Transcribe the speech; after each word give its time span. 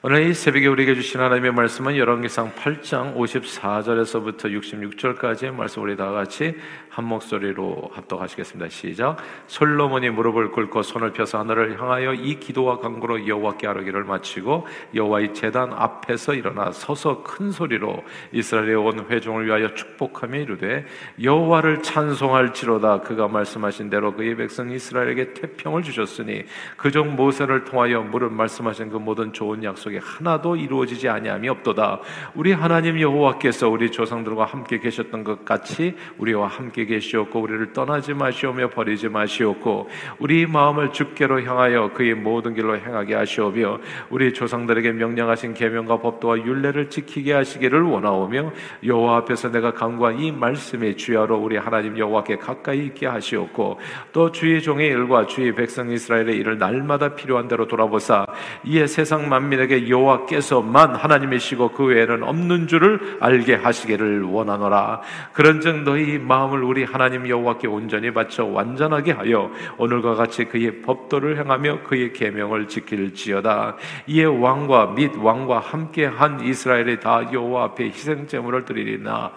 오늘 0.00 0.28
이 0.28 0.32
새벽에 0.32 0.68
우리에게 0.68 0.94
주신 0.94 1.20
하나님의 1.20 1.50
말씀은 1.50 1.96
열왕기상 1.96 2.52
8장 2.52 3.16
54절에서부터 3.16 4.44
66절까지의 4.44 5.52
말씀 5.52 5.82
우리 5.82 5.96
다 5.96 6.12
같이 6.12 6.54
한 6.88 7.04
목소리로 7.04 7.90
합독하시겠습니다. 7.94 8.68
시작. 8.70 9.16
솔로몬이 9.48 10.10
무릎을 10.10 10.52
꿇고 10.52 10.82
손을 10.82 11.12
펴서 11.12 11.40
하늘을 11.40 11.80
향하여 11.80 12.14
이 12.14 12.38
기도와 12.38 12.78
간구로 12.78 13.26
여호와께 13.26 13.66
아뢰기를 13.66 14.04
마치고 14.04 14.68
여호와의 14.94 15.34
제단 15.34 15.72
앞에서 15.72 16.34
일어나 16.34 16.70
서서 16.70 17.24
큰 17.24 17.50
소리로 17.50 18.04
이스라엘의 18.30 18.76
온 18.76 19.06
회중을 19.10 19.46
위하여 19.46 19.74
축복하며 19.74 20.38
이르되 20.38 20.86
여호와를 21.20 21.82
찬송할지로다 21.82 23.00
그가 23.00 23.26
말씀하신 23.26 23.90
대로 23.90 24.14
그의 24.14 24.36
백성 24.36 24.70
이스라엘에게 24.70 25.34
태평을 25.34 25.82
주셨으니 25.82 26.44
그종 26.76 27.16
모세를 27.16 27.64
통하여 27.64 28.02
무릎 28.02 28.32
말씀하신 28.32 28.90
그 28.90 28.96
모든 28.96 29.32
좋은 29.32 29.64
약속 29.64 29.87
속에 29.88 30.00
하나도 30.02 30.56
이루어지지 30.56 31.08
아니함이 31.08 31.48
없도다. 31.48 32.00
우리 32.34 32.52
하나님 32.52 33.00
여호와께서 33.00 33.68
우리 33.68 33.90
조상들과 33.90 34.44
함께 34.44 34.78
계셨던 34.78 35.24
것 35.24 35.44
같이 35.44 35.96
우리와 36.18 36.46
함께 36.46 36.84
계시었고 36.84 37.40
우리를 37.40 37.72
떠나지 37.72 38.14
마시오며 38.14 38.70
버리지 38.70 39.08
마시었고 39.08 39.88
우리 40.18 40.46
마음을 40.46 40.92
주께로 40.92 41.42
향하여 41.42 41.92
그의 41.94 42.14
모든 42.14 42.54
길로 42.54 42.76
행하게 42.76 43.14
하시오며 43.14 43.78
우리 44.10 44.32
조상들에게 44.32 44.92
명령하신 44.92 45.54
계명과 45.54 46.00
법도와 46.00 46.38
율례를 46.38 46.90
지키게 46.90 47.32
하시기를 47.32 47.82
원하오며 47.82 48.52
여호와 48.84 49.16
앞에서 49.18 49.50
내가 49.50 49.72
강구한 49.72 50.20
이 50.20 50.30
말씀의 50.32 50.96
주야로 50.96 51.38
우리 51.38 51.56
하나님 51.56 51.96
여호와께 51.98 52.36
가까이 52.36 52.86
있게 52.86 53.06
하시었고 53.06 53.78
또 54.12 54.30
주의 54.32 54.60
종의 54.60 54.88
일과 54.88 55.26
주의 55.26 55.54
백성 55.54 55.90
이스라엘의 55.90 56.36
일을 56.36 56.58
날마다 56.58 57.14
필요한 57.14 57.48
대로 57.48 57.66
돌아보사 57.66 58.26
이에 58.64 58.86
세상 58.86 59.28
만민에게 59.28 59.77
여호와께서만 59.86 60.94
하나님이시고 60.94 61.72
그 61.72 61.84
외에는 61.84 62.22
없는 62.22 62.66
줄을 62.66 63.18
알게 63.20 63.56
하시기를 63.56 64.22
원하노라. 64.22 65.02
그런즉 65.34 65.82
너희 65.82 66.18
마음을 66.18 66.62
우리 66.64 66.84
하나님 66.84 67.28
여호와께 67.28 67.68
온전히 67.68 68.10
바쳐 68.10 68.46
완전하게 68.46 69.12
하여 69.12 69.50
오늘과 69.76 70.14
같이 70.14 70.46
그의 70.46 70.80
법도를 70.80 71.38
행하며 71.38 71.82
그의 71.82 72.12
계명을 72.12 72.68
지킬지어다. 72.68 73.76
이에 74.06 74.24
왕과 74.24 74.94
및 74.96 75.12
왕과 75.16 75.58
함께 75.58 76.06
한 76.06 76.40
이스라엘이 76.40 77.00
다 77.00 77.22
여호와 77.32 77.64
앞에 77.64 77.84
희생 77.84 78.26
제물을 78.26 78.64
드리리나 78.64 79.32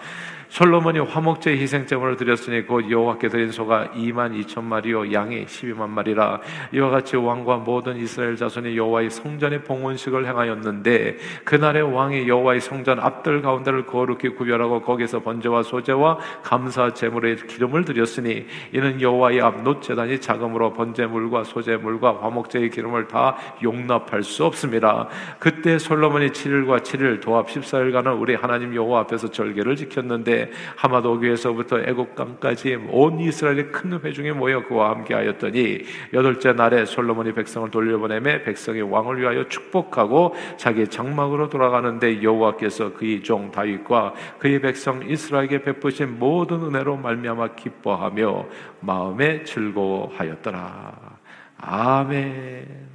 솔로몬이 0.52 1.00
화목제 1.00 1.52
희생제물을 1.52 2.18
드렸으니 2.18 2.68
곧 2.68 2.92
여호와께 2.92 3.30
드린 3.30 3.54
소가 3.54 3.88
2만 3.96 4.38
2천 4.44 4.66
마리요 4.66 5.14
양이 5.14 5.46
12만 5.46 5.88
마리라 5.88 6.42
이와 6.74 6.90
같이 6.90 7.16
왕과 7.16 7.60
모든 7.60 7.96
이스라엘 7.96 8.36
자손이 8.36 8.76
여호와의 8.76 9.12
성전의 9.12 9.64
봉헌식을 9.64 10.28
행하였는데 10.28 11.18
그날에 11.46 11.84
왕이 11.94 12.28
여호와의 12.28 12.60
성전 12.60 13.00
앞뜰 13.00 13.42
가운데를 13.42 13.86
거룩히 13.86 14.28
구별하고 14.36 14.82
거기서 14.82 15.22
번제와 15.22 15.64
소제와 15.64 16.18
감사 16.44 16.94
제물의 16.94 17.48
기름을 17.48 17.86
드렸으니 17.86 18.46
이는 18.74 19.00
여호와의 19.00 19.40
앞 19.40 19.62
놋 19.62 19.80
제단이 19.80 20.20
작으므로 20.20 20.74
번제물과 20.74 21.44
소제물과 21.46 22.24
화목제의 22.24 22.72
기름을 22.72 23.08
다 23.08 23.38
용납할 23.64 24.24
수 24.24 24.44
없음이라. 24.46 25.08
그때 25.40 25.78
솔로몬이 25.78 26.30
7일과 26.30 26.82
7일 26.82 27.22
도합 27.22 27.48
14일간은 27.48 28.20
우리 28.20 28.36
하나님 28.36 28.76
여호와 28.76 29.02
앞에서 29.02 29.30
절기를 29.30 29.76
지켰는데 29.76 30.41
하마도교에서부터 30.76 31.82
애국강까지 31.82 32.88
온 32.90 33.20
이스라엘의 33.20 33.72
큰 33.72 34.00
회중이 34.00 34.32
모여 34.32 34.64
그와 34.64 34.90
함께 34.92 35.14
하였더니 35.14 35.84
여덟째 36.14 36.54
날에 36.54 36.86
솔로몬이 36.86 37.34
백성을 37.34 37.70
돌려보내매 37.70 38.44
백성의 38.44 38.84
왕을 38.84 39.20
위하여 39.20 39.48
축복하고 39.48 40.36
자기 40.58 40.88
장막으로 40.88 41.50
돌아가는데 41.50 42.24
여호와께서 42.24 42.94
그의 42.94 43.24
종 43.24 43.52
다윗과 43.52 44.14
그의 44.40 44.62
백성 44.62 45.08
이스라엘에게 45.08 45.62
베푸신 45.64 46.20
모든 46.20 46.62
은혜로 46.62 46.98
말미암아 46.98 47.56
기뻐하며 47.56 48.46
마음에 48.82 49.44
즐거워하였더라. 49.44 51.20
아멘. 51.58 52.90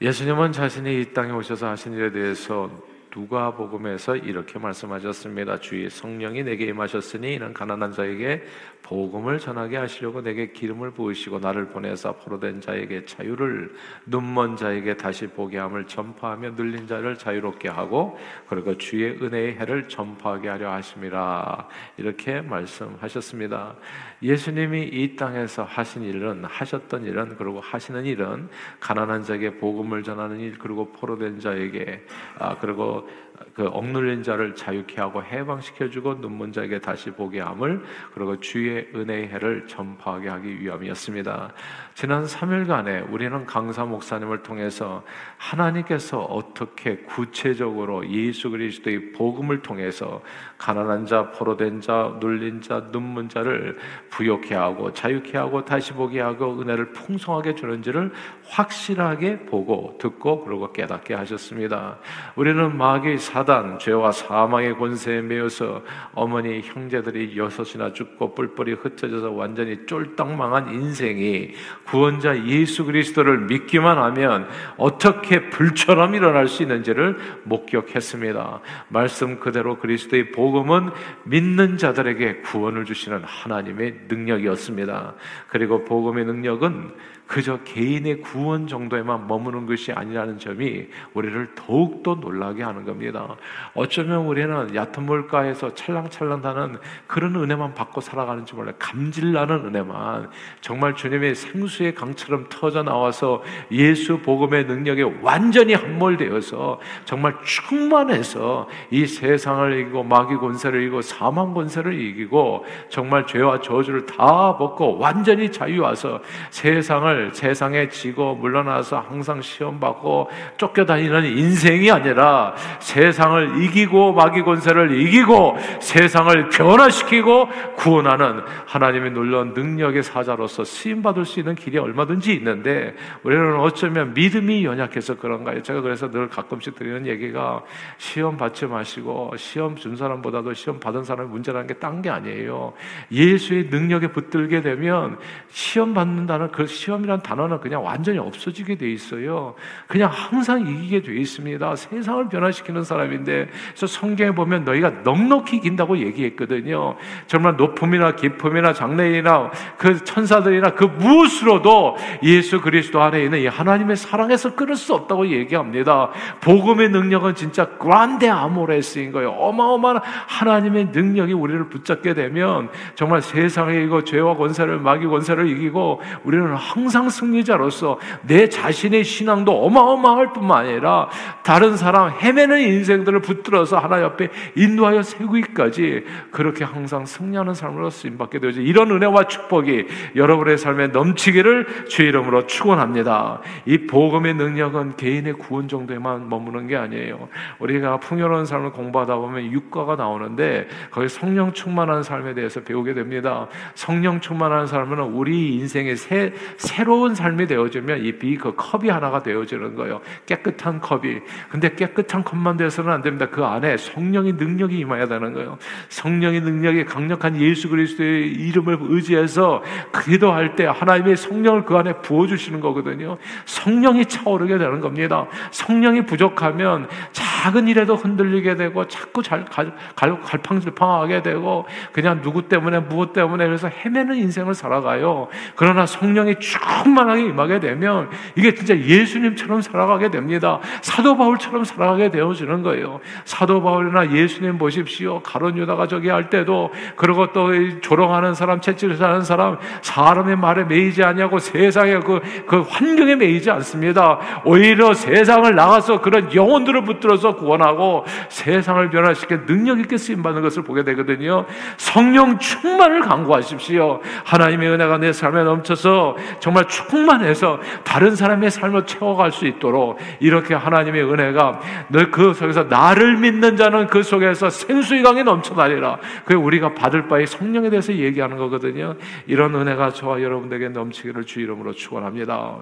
예수님은 0.00 0.52
자신이 0.52 1.00
이 1.00 1.14
땅에 1.14 1.32
오셔서 1.32 1.68
하신 1.68 1.94
일에 1.94 2.10
대해서 2.10 2.70
누가복음에서 3.14 4.16
이렇게 4.16 4.58
말씀하셨습니다. 4.58 5.60
주의 5.60 5.88
성령이 5.88 6.42
내게 6.42 6.66
임하셨으니 6.66 7.34
이는 7.34 7.52
가난한 7.54 7.92
자에게 7.92 8.42
복음을 8.84 9.38
전하게 9.38 9.78
하시려고 9.78 10.20
내게 10.20 10.52
기름을 10.52 10.90
부으시고 10.90 11.38
나를 11.38 11.68
보내사 11.68 12.12
포로된 12.12 12.60
자에게 12.60 13.06
자유를 13.06 13.74
눈먼 14.04 14.56
자에게 14.56 14.98
다시 14.98 15.26
보게 15.26 15.58
함을 15.58 15.86
전파하며 15.86 16.50
눌린 16.50 16.86
자를 16.86 17.16
자유롭게 17.16 17.70
하고 17.70 18.18
그리고 18.46 18.76
주의 18.76 19.10
은혜의 19.12 19.56
해를 19.56 19.88
전파하게 19.88 20.48
하려 20.50 20.70
하심이라 20.72 21.66
이렇게 21.96 22.42
말씀하셨습니다. 22.42 23.74
예수님이 24.22 24.82
이 24.92 25.16
땅에서 25.16 25.64
하신 25.64 26.02
일은 26.02 26.44
하셨던 26.44 27.04
일은 27.04 27.36
그리고 27.36 27.60
하시는 27.60 28.04
일은 28.04 28.48
가난한 28.80 29.22
자에게 29.22 29.56
복음을 29.56 30.02
전하는 30.02 30.40
일 30.40 30.58
그리고 30.58 30.92
포로된 30.92 31.40
자에게 31.40 32.04
아 32.38 32.58
그리고 32.58 33.08
그 33.54 33.66
억눌린 33.66 34.22
자를 34.22 34.54
자유케 34.54 35.00
하고 35.00 35.22
해방시켜 35.22 35.88
주고 35.88 36.14
눈먼 36.14 36.52
자에게 36.52 36.78
다시 36.78 37.10
보게 37.10 37.40
함을 37.40 37.82
그리고 38.12 38.38
주의 38.38 38.88
은혜의 38.94 39.28
해를 39.28 39.66
전파하게 39.66 40.28
하기 40.28 40.60
위함이었습니다. 40.60 41.52
지난 41.94 42.24
3일간에 42.24 43.08
우리는 43.12 43.46
강사 43.46 43.84
목사님을 43.84 44.42
통해서 44.42 45.04
하나님께서 45.36 46.18
어떻게 46.22 46.96
구체적으로 46.96 48.04
예수 48.10 48.50
그리스도의 48.50 49.12
복음을 49.12 49.62
통해서 49.62 50.20
가난한 50.58 51.06
자, 51.06 51.30
포로된 51.30 51.80
자, 51.80 52.16
눌린 52.18 52.62
자, 52.62 52.88
눈문 52.90 53.28
자를 53.28 53.78
부욕케 54.10 54.56
하고 54.56 54.92
자유케 54.92 55.38
하고 55.38 55.64
다시 55.64 55.92
보게 55.92 56.20
하고 56.20 56.60
은혜를 56.60 56.90
풍성하게 56.90 57.54
주는지를 57.54 58.12
확실하게 58.48 59.46
보고 59.46 59.96
듣고 60.00 60.44
그리고 60.44 60.72
깨닫게 60.72 61.14
하셨습니다. 61.14 61.98
우리는 62.34 62.76
마귀 62.76 63.18
사단 63.18 63.78
죄와 63.78 64.10
사망의 64.10 64.76
권세에 64.78 65.22
매여서 65.22 65.82
어머니 66.12 66.60
형제들이 66.60 67.38
여섯이나 67.38 67.92
죽고 67.92 68.34
뿔뿔이 68.34 68.72
흩어져서 68.72 69.30
완전히 69.30 69.86
쫄딱 69.86 70.34
망한 70.34 70.74
인생이 70.74 71.52
구원자 71.86 72.46
예수 72.46 72.84
그리스도를 72.84 73.40
믿기만 73.40 73.98
하면 73.98 74.48
어떻게 74.76 75.50
불처럼 75.50 76.14
일어날 76.14 76.48
수 76.48 76.62
있는지를 76.62 77.18
목격했습니다. 77.44 78.60
말씀 78.88 79.38
그대로 79.38 79.78
그리스도의 79.78 80.32
복음은 80.32 80.90
믿는 81.24 81.76
자들에게 81.78 82.38
구원을 82.42 82.84
주시는 82.84 83.22
하나님의 83.24 84.00
능력이었습니다. 84.08 85.14
그리고 85.48 85.84
복음의 85.84 86.24
능력은 86.24 86.92
그저 87.26 87.58
개인의 87.64 88.20
구원 88.20 88.66
정도에만 88.66 89.26
머무는 89.26 89.66
것이 89.66 89.92
아니라는 89.92 90.38
점이 90.38 90.86
우리를 91.14 91.54
더욱더 91.54 92.14
놀라게 92.16 92.62
하는 92.62 92.84
겁니다. 92.84 93.36
어쩌면 93.74 94.26
우리는 94.26 94.74
얕은 94.74 95.04
물가에서 95.04 95.74
찰랑찰랑 95.74 96.44
하는 96.44 96.78
그런 97.06 97.34
은혜만 97.36 97.74
받고 97.74 98.00
살아가는지 98.02 98.54
몰라요. 98.54 98.74
감질나는 98.78 99.66
은혜만 99.66 100.30
정말 100.60 100.94
주님의 100.94 101.34
생수의 101.34 101.94
강처럼 101.94 102.46
터져 102.50 102.82
나와서 102.82 103.42
예수 103.70 104.18
복음의 104.18 104.66
능력에 104.66 105.02
완전히 105.22 105.74
함몰되어서 105.74 106.80
정말 107.04 107.34
충만해서 107.42 108.68
이 108.90 109.06
세상을 109.06 109.80
이기고 109.80 110.04
마귀 110.04 110.36
권세를 110.36 110.82
이기고 110.82 111.00
사망 111.00 111.54
권세를 111.54 111.98
이기고 111.98 112.66
정말 112.90 113.26
죄와 113.26 113.60
저주를 113.60 114.04
다 114.04 114.56
벗고 114.58 114.98
완전히 114.98 115.50
자유와서 115.50 116.20
세상을 116.50 117.13
세상을 117.14 117.30
세상에 117.32 117.88
지고 117.88 118.34
물러나서 118.34 118.98
항상 118.98 119.40
시험 119.40 119.78
받고 119.78 120.28
쫓겨다니는 120.56 121.24
인생이 121.24 121.90
아니라 121.90 122.54
세상을 122.80 123.62
이기고 123.62 124.12
마귀 124.12 124.42
권세를 124.42 125.00
이기고 125.00 125.56
세상을 125.80 126.48
변화시키고 126.48 127.48
구원하는 127.76 128.42
하나님의 128.66 129.12
놀라운 129.12 129.54
능력의 129.54 130.02
사자로서 130.02 130.64
쓰임 130.64 131.02
받을 131.02 131.24
수 131.24 131.38
있는 131.40 131.54
길이 131.54 131.78
얼마든지 131.78 132.34
있는데 132.34 132.94
우리는 133.22 133.56
어쩌면 133.60 134.14
믿음이 134.14 134.64
연약해서 134.64 135.16
그런가요? 135.16 135.62
제가 135.62 135.80
그래서 135.80 136.10
늘 136.10 136.28
가끔씩 136.28 136.74
드리는 136.74 137.06
얘기가 137.06 137.62
시험 137.98 138.36
받지 138.36 138.66
마시고 138.66 139.32
시험 139.36 139.76
준 139.76 139.96
사람보다도 139.96 140.54
시험 140.54 140.80
받은 140.80 141.04
사람이 141.04 141.30
문제라는 141.30 141.66
게 141.68 141.74
딴 141.74 142.02
게 142.02 142.10
아니에요. 142.10 142.72
예수의 143.12 143.64
능력에 143.70 144.08
붙들게 144.08 144.60
되면 144.62 145.18
시험 145.48 145.94
받는다는 145.94 146.50
그 146.50 146.66
시험 146.66 147.03
승리함이란 147.04 147.22
단어는 147.22 147.60
그냥 147.60 147.84
완전히 147.84 148.18
없어지게 148.18 148.76
돼 148.76 148.90
있어요. 148.90 149.54
그냥 149.86 150.10
항상 150.12 150.60
이기게 150.60 151.02
돼 151.02 151.14
있습니다. 151.14 151.76
세상을 151.76 152.28
변화시키는 152.28 152.82
사람인데, 152.82 153.48
그래서 153.68 153.86
성경에 153.86 154.32
보면 154.32 154.64
너희가 154.64 154.90
넉넉히 155.04 155.58
이긴다고 155.58 155.98
얘기했거든요. 155.98 156.96
정말 157.26 157.56
높음이나 157.56 158.16
깊음이나 158.16 158.72
장래이나 158.72 159.50
그 159.78 160.02
천사들이나 160.02 160.74
그 160.74 160.84
무엇으로도 160.84 161.96
예수 162.24 162.60
그리스도 162.60 163.00
안에 163.00 163.22
있는 163.22 163.40
이 163.40 163.46
하나님의 163.46 163.96
사랑에서 163.96 164.54
끊을 164.54 164.76
수 164.76 164.94
없다고 164.94 165.28
얘기합니다. 165.28 166.10
복음의 166.40 166.88
능력은 166.88 167.34
진짜 167.34 167.66
그란데 167.78 168.28
아모레스인 168.28 169.12
거예요. 169.12 169.30
어마어마한 169.30 170.00
하나님의 170.02 170.86
능력이 170.92 171.32
우리를 171.32 171.68
붙잡게 171.68 172.14
되면 172.14 172.70
정말 172.94 173.22
세상에 173.22 173.82
이거 173.82 174.02
죄와 174.02 174.36
권세를 174.36 174.78
마귀 174.78 175.06
권세를 175.06 175.48
이기고 175.48 176.00
우리는 176.24 176.54
항상 176.54 176.93
승리자로서 177.10 177.98
내 178.22 178.48
자신의 178.48 179.04
신앙도 179.04 179.64
어마어마할 179.64 180.32
뿐만 180.32 180.66
아니라 180.66 181.08
다른 181.42 181.76
사람 181.76 182.10
헤매는 182.10 182.60
인생들을 182.60 183.20
붙들어서 183.20 183.78
하나 183.78 184.00
옆에 184.02 184.28
인도하여 184.54 185.02
세우기까지 185.02 186.04
그렇게 186.30 186.64
항상 186.64 187.04
승리하는 187.04 187.54
삶으로 187.54 187.90
쓰임 187.90 188.16
받게 188.16 188.38
되죠. 188.38 188.60
이런 188.60 188.90
은혜와 188.90 189.24
축복이 189.24 189.86
여러분의 190.16 190.58
삶에 190.58 190.88
넘치기를 190.88 191.88
주 191.88 192.02
이름으로 192.02 192.46
축원합니다. 192.46 193.40
이 193.66 193.86
복음의 193.86 194.34
능력은 194.34 194.96
개인의 194.96 195.34
구원 195.34 195.68
정도에만 195.68 196.28
머무는 196.28 196.66
게 196.68 196.76
아니에요. 196.76 197.28
우리가 197.58 197.98
풍요로운 197.98 198.46
삶을 198.46 198.72
공부하다 198.72 199.16
보면 199.16 199.50
육과가 199.50 199.96
나오는데 199.96 200.68
거기 200.90 201.08
성령 201.08 201.52
충만한 201.52 202.02
삶에 202.02 202.34
대해서 202.34 202.60
배우게 202.60 202.94
됩니다. 202.94 203.48
성령 203.74 204.20
충만한 204.20 204.66
삶은 204.66 205.00
우리 205.00 205.56
인생의 205.56 205.96
새, 205.96 206.32
새 206.56 206.83
로운 206.84 207.14
삶이 207.14 207.46
되어지면 207.46 208.04
이 208.04 208.12
비그 208.18 208.54
컵이 208.56 208.88
하나가 208.88 209.22
되어지는 209.22 209.74
거예요. 209.74 210.00
깨끗한 210.26 210.80
컵이. 210.80 211.20
근데 211.50 211.74
깨끗한 211.74 212.24
컵만 212.24 212.56
돼서는 212.56 212.92
안 212.92 213.02
됩니다. 213.02 213.28
그 213.30 213.44
안에 213.44 213.76
성령의 213.76 214.34
능력이 214.34 214.78
임해야 214.78 215.06
되는 215.06 215.32
거예요. 215.32 215.58
성령의 215.88 216.40
능력이 216.42 216.84
강력한 216.84 217.40
예수 217.40 217.68
그리스도의 217.68 218.32
이름을 218.32 218.78
의지해서 218.80 219.62
기도할 220.04 220.56
때 220.56 220.66
하나님의 220.66 221.16
성령을 221.16 221.64
그 221.64 221.76
안에 221.76 221.94
부어주시는 222.02 222.60
거거든요. 222.60 223.18
성령이 223.44 224.06
차오르게 224.06 224.58
되는 224.58 224.80
겁니다. 224.80 225.26
성령이 225.50 226.06
부족하면 226.06 226.88
작은 227.12 227.68
일에도 227.68 227.96
흔들리게 227.96 228.56
되고 228.56 228.86
자꾸 228.88 229.22
잘, 229.22 229.44
갈, 229.44 229.74
갈, 229.96 230.20
갈팡질팡하게 230.20 231.22
되고 231.22 231.66
그냥 231.92 232.22
누구 232.22 232.48
때문에 232.48 232.80
무엇 232.80 233.12
때문에 233.12 233.46
그래서 233.46 233.68
헤매는 233.68 234.16
인생을 234.16 234.54
살아가요. 234.54 235.28
그러나 235.56 235.86
성령이 235.86 236.36
충만하게 236.82 237.22
임하게 237.26 237.60
되면 237.60 238.08
이게 238.34 238.54
진짜 238.54 238.76
예수님처럼 238.76 239.62
살아가게 239.62 240.10
됩니다. 240.10 240.60
사도 240.82 241.16
바울처럼 241.16 241.64
살아가게 241.64 242.10
되어지는 242.10 242.62
거예요. 242.62 243.00
사도 243.24 243.62
바울이나 243.62 244.12
예수님 244.12 244.58
보십시오. 244.58 245.20
가론 245.22 245.56
유다가 245.56 245.86
저기 245.86 246.08
할 246.08 246.30
때도 246.30 246.72
그리고 246.96 247.32
또 247.32 247.50
조롱하는 247.80 248.34
사람, 248.34 248.60
채찍질하는 248.60 249.22
사람, 249.22 249.58
사람의 249.82 250.36
말에 250.36 250.64
매이지 250.64 251.02
아니하고 251.02 251.38
세상의 251.38 252.00
그, 252.00 252.20
그 252.46 252.60
환경에 252.60 253.14
매이지 253.16 253.50
않습니다. 253.50 254.18
오히려 254.44 254.94
세상을 254.94 255.54
나가서 255.54 256.00
그런 256.00 256.34
영혼들을 256.34 256.84
붙들어서 256.84 257.36
구원하고 257.36 258.04
세상을 258.28 258.90
변화시켜 258.90 259.46
능력 259.46 259.78
있게 259.80 259.96
쓰임 259.96 260.22
받는 260.22 260.42
것을 260.42 260.62
보게 260.62 260.82
되거든요. 260.84 261.46
성령 261.76 262.38
충만을 262.38 263.00
강구하십시오. 263.00 264.00
하나님의 264.24 264.70
은혜가 264.70 264.98
내 264.98 265.12
삶에 265.12 265.44
넘쳐서 265.44 266.16
정말 266.40 266.63
충만해서 266.66 267.60
다른 267.84 268.16
사람의 268.16 268.50
삶을 268.50 268.86
채워갈 268.86 269.32
수 269.32 269.46
있도록 269.46 269.98
이렇게 270.20 270.54
하나님의 270.54 271.04
은혜가 271.04 271.60
너그 271.88 272.34
속에서 272.34 272.64
나를 272.64 273.18
믿는 273.18 273.56
자는 273.56 273.86
그 273.86 274.02
속에서 274.02 274.50
생수의 274.50 275.02
강이 275.02 275.24
넘쳐나리라. 275.24 275.98
그 276.24 276.34
우리가 276.34 276.74
받을 276.74 277.08
바의 277.08 277.26
성령에 277.26 277.70
대해서 277.70 277.92
얘기하는 277.94 278.36
거거든요. 278.36 278.96
이런 279.26 279.54
은혜가 279.54 279.90
저와 279.90 280.22
여러분들에게 280.22 280.68
넘치기를 280.70 281.24
주 281.24 281.40
이름으로 281.40 281.72
축원합니다. 281.72 282.58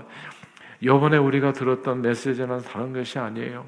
이번에 0.80 1.16
우리가 1.16 1.52
들었던 1.52 2.02
메시지는 2.02 2.62
다른 2.62 2.92
것이 2.92 3.18
아니에요. 3.18 3.64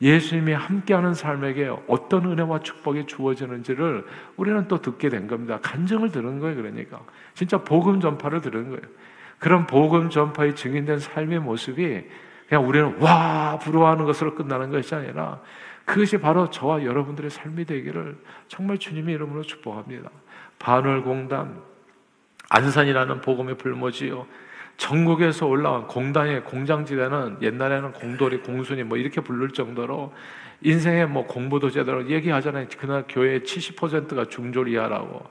예수님이 0.00 0.52
함께하는 0.52 1.14
삶에게 1.14 1.70
어떤 1.88 2.30
은혜와 2.30 2.60
축복이 2.60 3.06
주어지는지를 3.06 4.04
우리는 4.36 4.68
또 4.68 4.80
듣게 4.80 5.08
된 5.08 5.26
겁니다. 5.26 5.58
간증을 5.62 6.10
들은 6.10 6.40
거예요, 6.40 6.56
그러니까. 6.56 7.00
진짜 7.34 7.58
복음 7.58 8.00
전파를 8.00 8.40
들은 8.40 8.64
거예요. 8.64 8.82
그런 9.38 9.66
복음 9.66 10.10
전파에 10.10 10.54
증인된 10.54 10.98
삶의 10.98 11.40
모습이 11.40 12.04
그냥 12.48 12.68
우리는 12.68 13.00
와, 13.00 13.58
부러워하는 13.58 14.04
것으로 14.04 14.34
끝나는 14.34 14.70
것이 14.70 14.94
아니라 14.94 15.40
그것이 15.84 16.18
바로 16.18 16.48
저와 16.50 16.84
여러분들의 16.84 17.30
삶이 17.30 17.64
되기를 17.64 18.16
정말 18.48 18.78
주님의 18.78 19.14
이름으로 19.14 19.42
축복합니다. 19.42 20.10
반월공단, 20.58 21.60
안산이라는 22.48 23.20
복음의 23.20 23.58
불모지요. 23.58 24.26
전국에서 24.76 25.46
올라온 25.46 25.86
공단의 25.86 26.44
공장지대는 26.44 27.38
옛날에는 27.42 27.92
공돌이, 27.92 28.38
공순이 28.38 28.82
뭐 28.84 28.96
이렇게 28.96 29.20
부를 29.20 29.50
정도로 29.50 30.12
인생에 30.62 31.04
뭐 31.04 31.26
공부도 31.26 31.70
제대로 31.70 32.08
얘기하잖아요. 32.08 32.66
그날 32.78 33.04
교회의 33.08 33.40
70%가 33.40 34.26
중졸이야라고. 34.26 35.22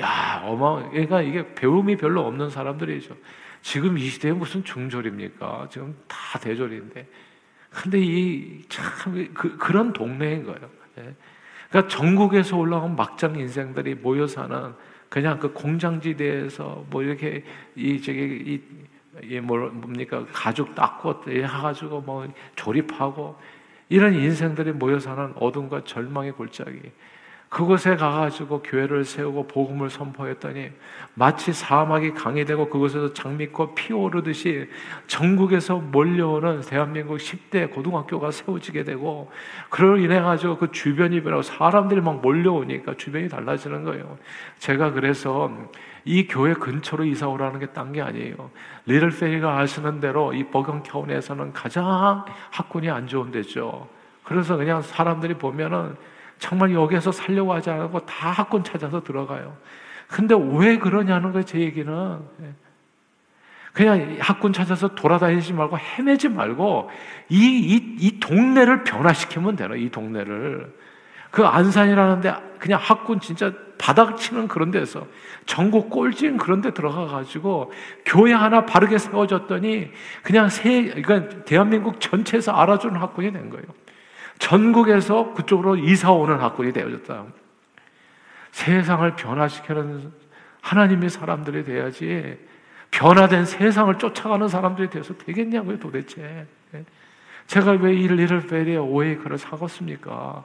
야, 0.00 0.42
어마, 0.44 0.88
그러니까 0.90 1.20
이게 1.20 1.54
배움이 1.54 1.96
별로 1.96 2.26
없는 2.26 2.50
사람들이죠. 2.50 3.16
지금 3.60 3.98
이 3.98 4.06
시대에 4.06 4.32
무슨 4.32 4.64
중졸입니까? 4.64 5.68
지금 5.70 5.96
다 6.08 6.38
대졸인데. 6.38 7.06
근데 7.70 7.98
이, 8.00 8.62
참, 8.68 9.28
그, 9.32 9.56
그런 9.56 9.92
동네인 9.92 10.44
거예요. 10.44 10.70
예. 10.98 11.14
그러니까 11.70 11.88
전국에서 11.88 12.58
올라온 12.58 12.96
막장 12.96 13.36
인생들이 13.36 13.94
모여 13.94 14.26
사는 14.26 14.74
그냥 15.08 15.38
그 15.38 15.52
공장지대에서 15.52 16.86
뭐 16.90 17.02
이렇게 17.02 17.44
이 17.74 18.00
저기 18.00 18.20
이, 18.20 18.60
이 19.22 19.40
뭡니까 19.40 20.24
가죽 20.32 20.74
닦고 20.74 21.24
해가지고 21.28 22.00
뭐 22.02 22.26
조립하고 22.56 23.38
이런 23.88 24.14
인생들이 24.14 24.72
모여 24.72 24.98
사는 24.98 25.32
어둠과 25.36 25.84
절망의 25.84 26.32
골짜기. 26.32 26.80
그곳에 27.52 27.96
가가지고 27.96 28.62
교회를 28.62 29.04
세우고 29.04 29.46
복음을 29.46 29.90
선포했더니 29.90 30.70
마치 31.12 31.52
사막이 31.52 32.14
강이 32.14 32.46
되고 32.46 32.70
그곳에서 32.70 33.12
장미꽃 33.12 33.74
피오르듯이 33.74 34.70
전국에서 35.06 35.76
몰려오는 35.76 36.62
대한민국 36.62 37.18
10대 37.18 37.70
고등학교가 37.70 38.30
세워지게 38.30 38.84
되고 38.84 39.30
그로 39.68 39.98
인해 39.98 40.18
가지고 40.22 40.56
그 40.56 40.72
주변이 40.72 41.22
변하고 41.22 41.42
사람들이 41.42 42.00
막 42.00 42.22
몰려오니까 42.22 42.94
주변이 42.96 43.28
달라지는 43.28 43.84
거예요. 43.84 44.16
제가 44.58 44.92
그래서 44.92 45.50
이 46.06 46.26
교회 46.26 46.54
근처로 46.54 47.04
이사 47.04 47.28
오라는 47.28 47.60
게 47.60 47.66
딴 47.66 47.92
게 47.92 48.00
아니에요. 48.00 48.50
리틀페이가 48.86 49.58
아시는 49.58 50.00
대로 50.00 50.32
이 50.32 50.44
버경타운에서는 50.44 51.52
가장 51.52 52.24
학군이 52.50 52.88
안 52.88 53.06
좋은 53.06 53.30
데죠. 53.30 53.88
그래서 54.24 54.56
그냥 54.56 54.80
사람들이 54.80 55.34
보면은 55.34 55.96
정말 56.42 56.74
여기에서 56.74 57.12
살려고 57.12 57.54
하지 57.54 57.70
않고 57.70 58.04
다 58.04 58.32
학군 58.32 58.64
찾아서 58.64 59.00
들어가요. 59.04 59.56
근데 60.08 60.34
왜 60.34 60.76
그러냐는 60.76 61.30
거예요, 61.30 61.44
제 61.44 61.60
얘기는. 61.60 62.18
예. 62.42 62.46
그냥 63.72 64.16
학군 64.18 64.52
찾아서 64.52 64.88
돌아다니지 64.88 65.52
말고 65.52 65.78
헤매지 65.78 66.28
말고 66.30 66.90
이, 67.28 67.36
이, 67.36 67.96
이 68.00 68.18
동네를 68.18 68.82
변화시키면 68.82 69.54
되나, 69.54 69.76
이 69.76 69.88
동네를. 69.88 70.74
그 71.30 71.46
안산이라는데 71.46 72.34
그냥 72.58 72.80
학군 72.82 73.20
진짜 73.20 73.52
바닥 73.78 74.16
치는 74.16 74.48
그런 74.48 74.72
데서 74.72 75.06
전국 75.46 75.90
꼴찌인 75.90 76.38
그런 76.38 76.60
데 76.60 76.74
들어가 76.74 77.06
가지고 77.06 77.72
교회 78.04 78.32
하나 78.32 78.66
바르게 78.66 78.98
세워졌더니 78.98 79.90
그냥 80.24 80.48
세, 80.48 80.86
그러니까 80.86 81.44
대한민국 81.44 82.00
전체에서 82.00 82.50
알아주는 82.50 82.96
학군이 83.00 83.32
된 83.32 83.48
거예요. 83.48 83.64
전국에서 84.42 85.32
그쪽으로 85.34 85.76
이사 85.76 86.10
오는 86.10 86.40
학군이 86.40 86.72
되어졌다. 86.72 87.26
세상을 88.50 89.14
변화시키는 89.14 90.12
하나님의 90.60 91.10
사람들이 91.10 91.62
돼야지 91.64 92.38
변화된 92.90 93.44
세상을 93.46 93.96
쫓아가는 93.98 94.48
사람들이 94.48 94.90
돼서 94.90 95.16
되겠냐고요, 95.16 95.78
도대체. 95.78 96.46
제가 97.46 97.70
왜 97.72 97.94
이를 97.94 98.44
페리에 98.44 98.78
오해 98.78 99.14
글을 99.14 99.38
사갔습니까? 99.38 100.42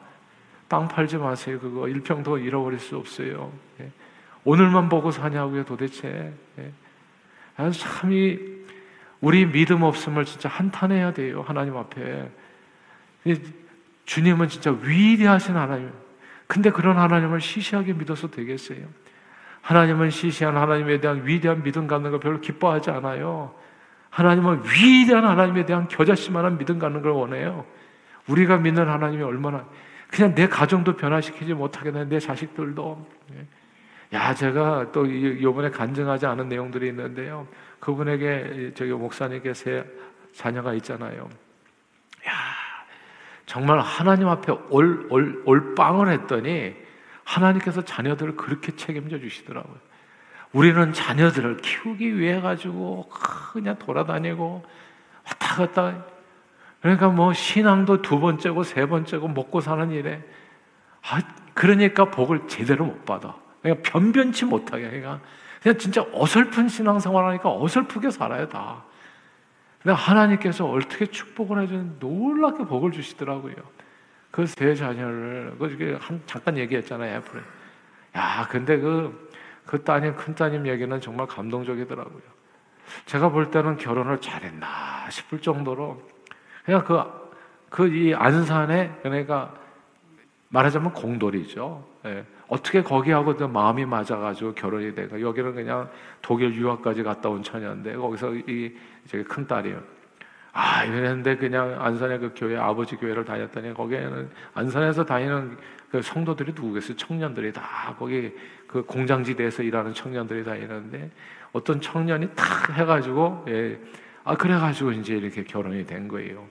땅 0.68 0.88
팔지 0.88 1.18
마세요. 1.18 1.60
그거 1.60 1.88
일평도 1.88 2.38
잃어버릴 2.38 2.80
수 2.80 2.98
없어요. 2.98 3.52
오늘만 4.44 4.90
보고 4.90 5.10
사냐고요, 5.10 5.66
도대체. 5.66 6.34
참 7.58 8.12
이 8.12 8.38
우리 9.22 9.48
믿음 9.48 9.82
없음을 9.82 10.24
진짜 10.26 10.50
한탄해야 10.50 11.14
돼요, 11.14 11.42
하나님 11.42 11.76
앞에. 11.76 12.30
주님은 14.08 14.48
진짜 14.48 14.72
위대하신 14.72 15.56
하나님. 15.56 15.92
근데 16.48 16.72
그런 16.72 16.98
하나님을 16.98 17.42
시시하게 17.42 17.94
믿어서 17.94 18.32
되겠어요? 18.32 18.80
하나님은 19.62 20.10
시시한 20.10 20.56
하나님에 20.56 21.00
대한 21.02 21.28
위대한 21.28 21.62
믿음 21.62 21.88
갖는 21.88 22.12
걸 22.12 22.20
별로 22.22 22.40
기뻐하지 22.40 22.90
않아요. 22.90 23.54
하나님은 24.10 24.64
위대한 24.64 25.26
하나님에 25.26 25.66
대한 25.66 25.90
겨자씨만한 25.90 26.58
믿음 26.58 26.80
갖는 26.80 27.02
걸 27.02 27.12
원해요. 27.12 27.66
우리가 28.28 28.58
믿는 28.58 28.88
하나님이 28.88 29.24
얼마나 29.24 29.68
그냥 30.08 30.34
내 30.34 30.48
가정도 30.48 30.96
변화시키지 30.96 31.54
못하겠네 31.54 32.06
내 32.06 32.18
자식들도 32.18 33.08
야 34.14 34.34
제가 34.34 34.94
또 34.94 35.06
이번에 35.06 35.70
간증하지 35.70 36.26
않은 36.26 36.48
내용들이 36.48 36.88
있는데요. 36.88 37.46
그분에게 37.82 38.72
저기 38.74 38.92
목사님께 38.92 39.54
세 39.54 39.86
자녀가 40.32 40.74
있잖아요. 40.76 41.28
야 43.48 43.58
정말 43.58 43.80
하나님 43.80 44.28
앞에 44.28 44.52
올, 44.70 45.08
올, 45.10 45.42
올 45.46 45.76
빵을 45.76 46.10
했더니 46.10 46.76
하나님께서 47.24 47.82
자녀들을 47.82 48.36
그렇게 48.36 48.76
책임져 48.76 49.20
주시더라고요. 49.20 49.76
우리는 50.54 50.94
자녀들을 50.94 51.58
키우기 51.58 52.18
위해 52.18 52.40
가지고 52.40 53.10
그냥 53.10 53.78
돌아다니고 53.78 54.64
왔다 55.26 55.56
갔다 55.56 56.06
그러니까 56.82 57.10
뭐 57.10 57.34
신앙도 57.34 58.02
두 58.02 58.20
번째고 58.20 58.64
세 58.64 58.86
번째고 58.86 59.28
먹고 59.28 59.62
사는 59.62 59.92
일에 59.92 60.24
아 61.02 61.22
그러니까 61.54 62.06
복을 62.06 62.48
제대로 62.48 62.86
못 62.86 63.06
받아. 63.06 63.36
그러니까 63.62 63.90
변변치 63.90 64.46
못하게 64.46 64.88
그러니까 64.88 65.20
그냥 65.62 65.78
진짜 65.78 66.06
어설픈 66.14 66.70
신앙생활 66.70 67.26
하니까 67.26 67.52
어설프게 67.52 68.12
살아요 68.12 68.48
다. 68.48 68.84
근데 69.88 70.02
하나님께서 70.02 70.70
어떻게 70.70 71.06
축복을 71.06 71.62
해주는 71.62 71.96
놀랍게 72.00 72.66
복을 72.66 72.92
주시더라고요. 72.92 73.56
그 74.32 74.46
세 74.46 74.76
자녀를 74.76 75.56
그 75.58 75.98
한 76.02 76.22
잠깐 76.26 76.58
얘기했잖아요 76.58 77.16
애플에. 77.16 77.42
야 78.18 78.46
근데 78.50 78.78
그 78.80 79.30
그 79.66 79.82
따님 79.86 80.14
큰 80.16 80.36
따님 80.36 80.68
얘기는 80.68 81.00
정말 81.00 81.26
감동적이더라고요. 81.28 82.22
제가 83.06 83.30
볼 83.30 83.50
때는 83.50 83.78
결혼을 83.78 84.20
잘했나 84.20 85.10
싶을 85.10 85.40
정도로 85.42 86.02
그냥 86.66 86.84
그 86.84 87.02
그 87.70 87.88
이 87.88 88.14
안산에 88.14 89.00
그러니까 89.04 89.54
말하자면 90.50 90.92
공돌이죠. 90.92 91.88
예. 92.08 92.26
어떻게 92.48 92.82
거기하고 92.82 93.48
마음이 93.48 93.86
맞아가지고 93.86 94.54
결혼이 94.54 94.96
되고 94.96 95.20
여기는 95.20 95.54
그냥 95.54 95.90
독일 96.22 96.54
유학까지 96.56 97.04
갔다 97.04 97.30
온 97.30 97.44
처녀인데 97.44 97.96
거기서 97.96 98.34
이 98.36 98.74
저기 99.08 99.24
큰 99.24 99.46
딸이요. 99.46 99.82
아 100.54 100.84
이랬는데 100.86 101.38
그냥 101.38 101.80
안산의 101.80 102.20
그 102.20 102.34
교회 102.36 102.58
아버지 102.58 102.96
교회를 102.96 103.26
다녔더니 103.26 103.74
거기에는 103.74 104.30
안산에서 104.56 105.06
다니는 105.06 105.58
그 105.92 106.02
성도들이 106.02 106.54
누구겠어요? 106.54 106.98
청년들이 106.98 107.54
다 107.54 107.96
거기 108.00 108.34
그 108.66 108.84
공장지대에서 108.84 109.64
일하는 109.64 109.94
청년들이 109.94 110.44
다니는데 110.44 111.12
어떤 111.52 111.80
청년이 111.80 112.30
탁 112.36 112.78
해가지고 112.78 113.46
예, 113.50 113.80
아 114.24 114.36
그래가지고 114.36 114.94
이제 114.94 115.16
이렇게 115.16 115.44
결혼이 115.44 115.86
된 115.86 116.08
거예요. 116.08 116.48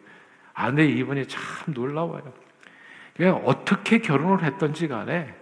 아 0.55 0.67
근데 0.67 0.87
이분이 0.87 1.27
참 1.27 1.41
놀라워요. 1.75 2.33
그냥 3.17 3.43
어떻게 3.45 3.99
결혼을 3.99 4.45
했던지 4.45 4.89
간에 4.89 5.35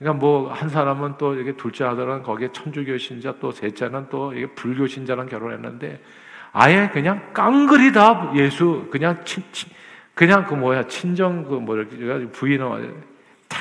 그러니까 0.00 0.18
뭐 0.18 0.50
한 0.52 0.68
사람은 0.68 1.14
또 1.18 1.34
이게 1.34 1.52
둘째 1.52 1.84
아들은 1.84 2.22
거기에 2.22 2.48
천주교 2.52 2.96
신자 2.96 3.34
또 3.38 3.52
셋째는 3.52 4.08
또 4.08 4.32
이게 4.32 4.46
불교 4.46 4.86
신자랑 4.86 5.26
결혼했는데 5.26 6.00
아예 6.52 6.88
그냥 6.92 7.32
깡그리 7.34 7.92
다 7.92 8.32
예수 8.34 8.88
그냥 8.90 9.22
친, 9.24 9.44
친 9.52 9.70
그냥 10.14 10.46
그 10.46 10.54
뭐야 10.54 10.86
친정 10.88 11.44
그뭐 11.44 11.76
이렇게 11.76 12.26
부인은 12.32 13.02
다 13.46 13.58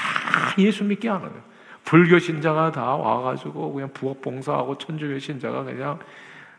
예수 0.58 0.84
믿게 0.86 1.10
하는 1.10 1.28
거예요. 1.28 1.44
불교 1.84 2.18
신자가 2.20 2.72
다 2.72 2.96
와가지고 2.96 3.74
그냥 3.74 3.90
부엌 3.94 4.22
봉사하고 4.22 4.78
천주교 4.78 5.20
신자가 5.20 5.64
그냥 5.64 6.00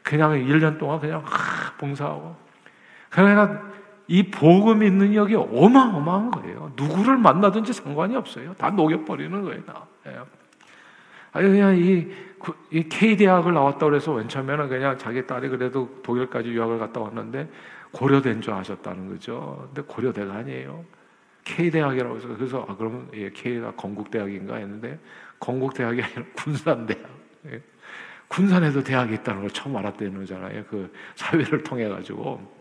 그냥 0.03 0.33
1년 0.33 0.79
동안 0.79 1.01
그냥 1.01 1.25
봉사하고 1.79 2.37
그러니까 3.09 3.63
이 4.11 4.25
복음 4.25 4.83
있는 4.83 5.15
역이 5.15 5.37
어마어마한 5.37 6.33
거예요. 6.33 6.73
누구를 6.75 7.17
만나든지 7.17 7.73
상관이 7.73 8.17
없어요. 8.17 8.55
다 8.55 8.69
녹여버리는 8.69 9.41
거예요. 9.41 9.65
다. 9.65 9.87
예. 10.09 10.19
아니 11.31 11.49
그냥 11.49 11.77
이, 11.77 12.09
이 12.73 12.83
K 12.89 13.17
대학을 13.17 13.55
나왔다 13.55 13.87
그래서 13.87 14.13
맨 14.13 14.29
처음에는 14.29 14.69
그냥 14.69 14.99
자기 14.99 15.25
딸이 15.25 15.49
그래도 15.51 16.01
독일까지 16.03 16.49
유학을 16.49 16.81
갔다 16.81 16.99
왔는데 16.99 17.49
고려대인 17.93 18.41
줄 18.41 18.53
아셨다는 18.53 19.11
거죠. 19.11 19.69
근데 19.73 19.83
고려대가 19.83 20.35
아니에요. 20.35 20.85
K 21.45 21.71
대학이라고 21.71 22.17
해서 22.17 22.27
그래서 22.27 22.67
아 22.69 22.75
그러면 22.77 23.09
예, 23.15 23.31
K가 23.31 23.75
건국 23.77 24.11
대학인가 24.11 24.57
했는데 24.57 24.99
건국 25.39 25.73
대학이 25.73 26.03
아니라 26.03 26.25
군산 26.35 26.85
대학. 26.85 27.09
예. 27.47 27.63
군산에도 28.27 28.83
대학이 28.83 29.15
있다는 29.15 29.43
걸 29.43 29.51
처음 29.51 29.77
알았다는 29.77 30.19
거잖아요. 30.19 30.65
그 30.69 30.93
사회를 31.15 31.63
통해 31.63 31.89
가지고. 31.89 32.59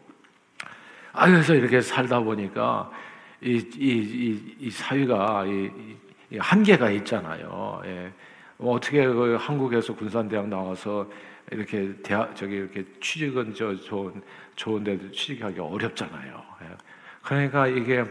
아, 1.13 1.27
그래서 1.27 1.55
이렇게 1.55 1.81
살다 1.81 2.19
보니까 2.19 2.91
이, 3.41 3.53
이, 3.77 3.87
이, 3.87 4.55
이 4.59 4.69
사회가 4.69 5.45
이, 5.45 5.71
이 6.31 6.37
한계가 6.37 6.91
있잖아요. 6.91 7.81
예. 7.85 8.11
뭐 8.57 8.75
어떻게 8.75 9.05
그 9.05 9.37
한국에서 9.39 9.95
군산대학 9.95 10.47
나와서 10.47 11.09
이렇게 11.51 11.93
대학 12.03 12.35
저기 12.35 12.55
이렇게 12.55 12.85
취직은 13.01 13.53
저 13.53 13.75
좋은 13.75 14.21
좋은데 14.55 15.11
취직하기 15.11 15.59
어렵잖아요. 15.59 16.43
예. 16.63 16.67
그러니까 17.23 17.67
이게 17.67 18.03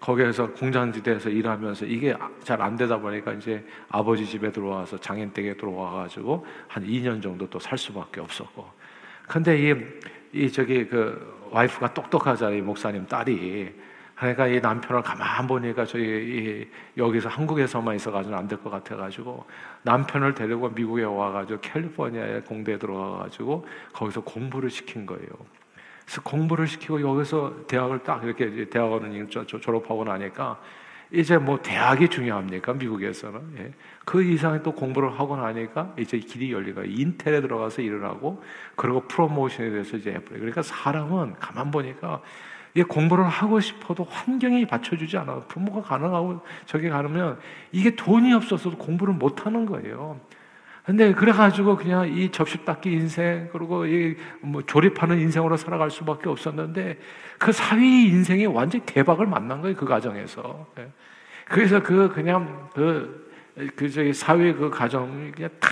거기에서 0.00 0.50
공장지대에서 0.52 1.30
일하면서 1.30 1.86
이게 1.86 2.14
잘 2.42 2.60
안 2.60 2.76
되다 2.76 2.98
보니까 2.98 3.32
이제 3.34 3.64
아버지 3.88 4.26
집에 4.26 4.50
들어와서 4.50 4.98
장인 4.98 5.32
댁에 5.32 5.54
들어와 5.56 5.92
가지고 6.02 6.44
한 6.66 6.84
2년 6.84 7.22
정도 7.22 7.48
또 7.48 7.58
살 7.60 7.78
수밖에 7.78 8.20
없었고. 8.20 8.68
근데 9.28 9.70
이, 9.70 9.74
이 10.32 10.50
저기 10.50 10.84
그 10.86 11.40
와이프가 11.52 11.92
똑똑하잖아요, 11.94 12.64
목사님 12.64 13.06
딸이. 13.06 13.72
그러니까 14.16 14.46
이 14.46 14.60
남편을 14.60 15.02
가만 15.02 15.46
보니까 15.46 15.84
저희 15.84 16.70
여기서 16.96 17.28
한국에서만 17.28 17.96
있어가지고 17.96 18.36
안 18.36 18.46
될 18.48 18.58
것 18.62 18.70
같아가지고 18.70 19.44
남편을 19.82 20.34
데리고 20.34 20.68
미국에 20.68 21.02
와가지고 21.02 21.60
캘리포니아에 21.60 22.40
공대에 22.42 22.78
들어가가지고 22.78 23.66
거기서 23.92 24.20
공부를 24.22 24.70
시킨 24.70 25.06
거예요. 25.06 25.28
그래서 26.04 26.22
공부를 26.22 26.66
시키고 26.68 27.00
여기서 27.00 27.66
대학을 27.66 28.02
딱 28.04 28.22
이렇게 28.24 28.68
대학원을 28.68 29.28
졸업하고 29.28 30.04
나니까 30.04 30.60
이제 31.12 31.36
뭐 31.36 31.60
대학이 31.60 32.08
중요합니까 32.08 32.72
미국에서는 32.72 33.40
예. 33.58 33.72
그 34.04 34.22
이상의 34.22 34.62
또 34.62 34.72
공부를 34.72 35.18
하고 35.18 35.36
나니까 35.36 35.94
이제 35.98 36.18
길이 36.18 36.50
열리가 36.50 36.84
인텔에 36.84 37.42
들어가서 37.42 37.82
일을 37.82 38.04
하고 38.04 38.42
그리고 38.76 39.06
프로모션에 39.06 39.70
대해서 39.70 39.98
이제 39.98 40.10
애플 40.10 40.38
그러니까 40.38 40.62
사람은 40.62 41.34
가만 41.34 41.70
보니까 41.70 42.22
이 42.74 42.82
공부를 42.82 43.26
하고 43.26 43.60
싶어도 43.60 44.04
환경이 44.04 44.64
받쳐주지 44.66 45.18
않아 45.18 45.40
부모가 45.40 45.82
가능하고 45.82 46.40
저기 46.64 46.88
가면 46.88 47.38
이게 47.70 47.94
돈이 47.94 48.32
없어서도 48.32 48.78
공부를 48.78 49.12
못 49.12 49.44
하는 49.44 49.66
거예요. 49.66 50.18
근데 50.84 51.12
그래가지고 51.14 51.76
그냥 51.76 52.08
이 52.08 52.30
접시 52.30 52.64
닦기 52.64 52.90
인생 52.92 53.48
그리고 53.52 53.86
이 53.86 54.16
뭐 54.40 54.62
조립하는 54.62 55.20
인생으로 55.20 55.56
살아갈 55.56 55.90
수밖에 55.90 56.28
없었는데 56.28 56.98
그 57.38 57.52
사위 57.52 58.06
인생이 58.08 58.46
완전 58.46 58.80
대박을 58.84 59.26
만난 59.26 59.60
거예요 59.62 59.76
그 59.76 59.86
과정에서. 59.86 60.66
예. 60.78 60.88
그래서 61.48 61.80
그 61.82 62.08
그냥 62.12 62.68
그 62.74 63.22
그 63.76 63.88
저기 63.90 64.14
사회 64.14 64.52
그 64.54 64.70
가정이 64.70 65.30
그냥 65.32 65.50
다 65.60 65.68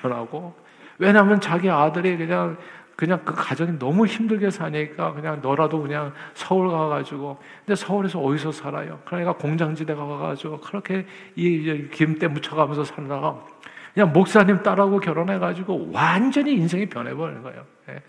변하고 0.00 0.54
왜냐하면 0.98 1.40
자기 1.40 1.68
아들이 1.68 2.16
그냥 2.16 2.56
그냥 2.94 3.20
그 3.24 3.34
가정이 3.34 3.76
너무 3.78 4.06
힘들게 4.06 4.50
사니까 4.50 5.12
그냥 5.14 5.40
너라도 5.42 5.82
그냥 5.82 6.12
서울 6.34 6.70
가가지고 6.70 7.38
근데 7.66 7.74
서울에서 7.74 8.20
어디서 8.20 8.52
살아요? 8.52 9.00
그러니까 9.04 9.32
공장지대 9.32 9.94
가가지고 9.94 10.60
그렇게 10.60 11.06
이 11.36 11.88
김 11.90 12.18
때 12.20 12.28
묻혀가면서 12.28 12.84
살다가 12.84 13.44
그냥 13.94 14.12
목사님 14.12 14.62
딸하고 14.62 15.00
결혼해가지고 15.00 15.90
완전히 15.92 16.54
인생이 16.54 16.86
변해버리는 16.86 17.42
거예요. 17.42 17.64
예. 17.88 18.02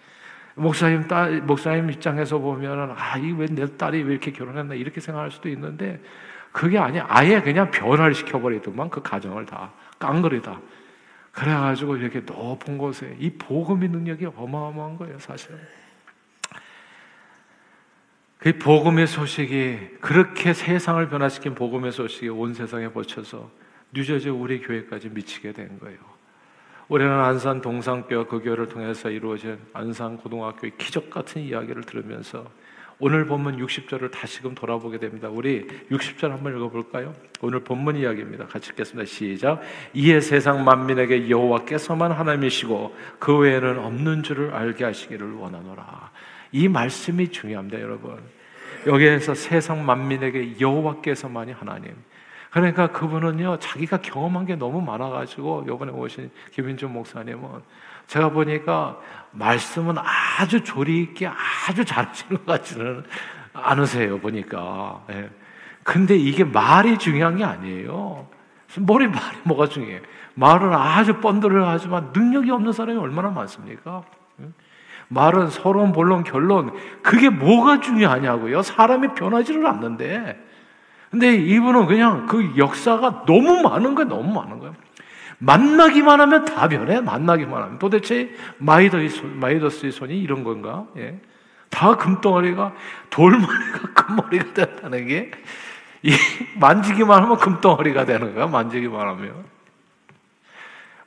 목사님 0.55 1.07
딸 1.07 1.41
목사님 1.41 1.89
입장에서 1.89 2.37
보면은 2.39 2.91
아 2.95 3.17
이 3.17 3.31
왜 3.33 3.47
내 3.47 3.65
딸이 3.77 4.03
왜 4.03 4.11
이렇게 4.11 4.31
결혼했나 4.31 4.75
이렇게 4.75 4.99
생각할 4.99 5.31
수도 5.31 5.49
있는데 5.49 6.01
그게 6.51 6.77
아니야. 6.77 7.05
아예 7.07 7.41
그냥 7.41 7.71
변화를 7.71 8.13
시켜버리더만 8.13 8.89
그 8.89 9.01
가정을 9.01 9.45
다 9.45 9.71
깡그리다. 9.99 10.59
그래가지고 11.31 11.97
이렇게 11.97 12.19
높은 12.21 12.77
곳에 12.77 13.15
이 13.19 13.29
복음의 13.29 13.89
능력이 13.89 14.25
어마어마한 14.35 14.97
거예요, 14.97 15.19
사실. 15.19 15.51
그 18.39 18.57
복음의 18.57 19.07
소식이 19.07 19.97
그렇게 20.01 20.53
세상을 20.53 21.07
변화시킨 21.09 21.55
복음의 21.55 21.91
소식이 21.91 22.29
온 22.29 22.53
세상에 22.53 22.89
뻗쳐서 22.89 23.49
뉴저지 23.93 24.29
우리 24.29 24.61
교회까지 24.61 25.09
미치게 25.09 25.53
된 25.53 25.79
거예요. 25.79 25.97
우리는 26.87 27.11
안산 27.11 27.61
동상교와 27.61 28.25
그 28.25 28.39
교회를 28.39 28.67
통해서 28.67 29.09
이루어진 29.09 29.57
안산 29.73 30.17
고등학교의 30.17 30.73
기적 30.77 31.09
같은 31.09 31.41
이야기를 31.41 31.83
들으면서 31.83 32.49
오늘 33.01 33.25
본문 33.27 33.65
60절을 33.65 34.11
다시금 34.11 34.55
돌아보게 34.55 34.97
됩니다. 34.97 35.29
우리 35.29 35.65
60절 35.89 36.29
한번 36.29 36.57
읽어볼까요? 36.57 37.13
오늘 37.41 37.61
본문 37.61 37.95
이야기입니다. 37.95 38.47
같이 38.47 38.71
읽겠습니다. 38.71 39.09
시작. 39.09 39.61
이에 39.93 40.19
세상 40.19 40.65
만민에게 40.65 41.29
여호와께서만 41.29 42.11
하나님이시고 42.11 42.95
그 43.19 43.37
외에는 43.37 43.79
없는 43.79 44.23
줄을 44.23 44.53
알게 44.53 44.83
하시기를 44.83 45.31
원하노라. 45.33 46.11
이 46.51 46.67
말씀이 46.67 47.29
중요합니다, 47.29 47.79
여러분. 47.79 48.17
여기에서 48.85 49.33
세상 49.33 49.85
만민에게 49.85 50.59
여호와께서만이 50.59 51.53
하나님. 51.53 51.95
그러니까 52.49 52.87
그분은요 52.87 53.59
자기가 53.59 53.97
경험한 53.97 54.45
게 54.45 54.55
너무 54.55 54.81
많아가지고 54.81 55.65
이번에 55.67 55.91
오신 55.91 56.31
김인준 56.51 56.91
목사님은 56.91 57.41
제가 58.07 58.29
보니까 58.29 58.97
말씀은 59.31 59.95
아주 59.97 60.63
조리 60.63 61.01
있게 61.03 61.27
아주 61.27 61.85
잘하시는 61.85 62.37
것 62.37 62.45
같지는 62.45 63.03
않으세요 63.53 64.19
보니까. 64.19 65.03
예. 65.11 65.29
근데 65.83 66.15
이게 66.15 66.43
말이 66.43 66.97
중요한 66.97 67.37
게 67.37 67.43
아니에요. 67.43 68.27
머리 68.79 69.07
말이 69.07 69.37
뭐가 69.43 69.67
중요해? 69.67 70.01
말은 70.35 70.73
아주 70.73 71.19
뻔들을 71.19 71.67
하지만 71.67 72.11
능력이 72.13 72.51
없는 72.51 72.71
사람이 72.71 72.99
얼마나 72.99 73.29
많습니까? 73.29 74.03
말은 75.07 75.49
서론, 75.49 75.91
본론, 75.91 76.23
결론 76.23 76.71
그게 77.01 77.29
뭐가 77.29 77.79
중요하냐고요? 77.79 78.61
사람이 78.61 79.15
변하지를 79.15 79.65
않는데. 79.65 80.48
근데 81.09 81.35
이분은 81.35 81.87
그냥 81.87 82.27
그 82.27 82.53
역사가 82.57 83.25
너무 83.25 83.61
많은 83.61 83.95
거예요. 83.95 84.09
너무 84.09 84.33
많은 84.33 84.59
거예요. 84.59 84.75
만나기만 85.39 86.19
하면 86.21 86.45
다 86.45 86.67
변해. 86.67 87.01
만나기만 87.01 87.63
하면. 87.63 87.79
도대체 87.79 88.29
마이더스, 88.57 89.21
마이더스의 89.23 89.91
손이 89.91 90.19
이런 90.19 90.43
건가? 90.43 90.85
예. 90.97 91.19
다 91.69 91.95
금덩어리가 91.95 92.73
돌머리가 93.09 93.93
금머리가 93.93 94.53
된다는 94.53 95.07
게 95.07 95.31
이, 96.03 96.11
만지기만 96.59 97.23
하면 97.23 97.37
금덩어리가 97.37 98.05
되는 98.05 98.33
거야. 98.35 98.47
만지기만 98.47 99.07
하면. 99.07 99.45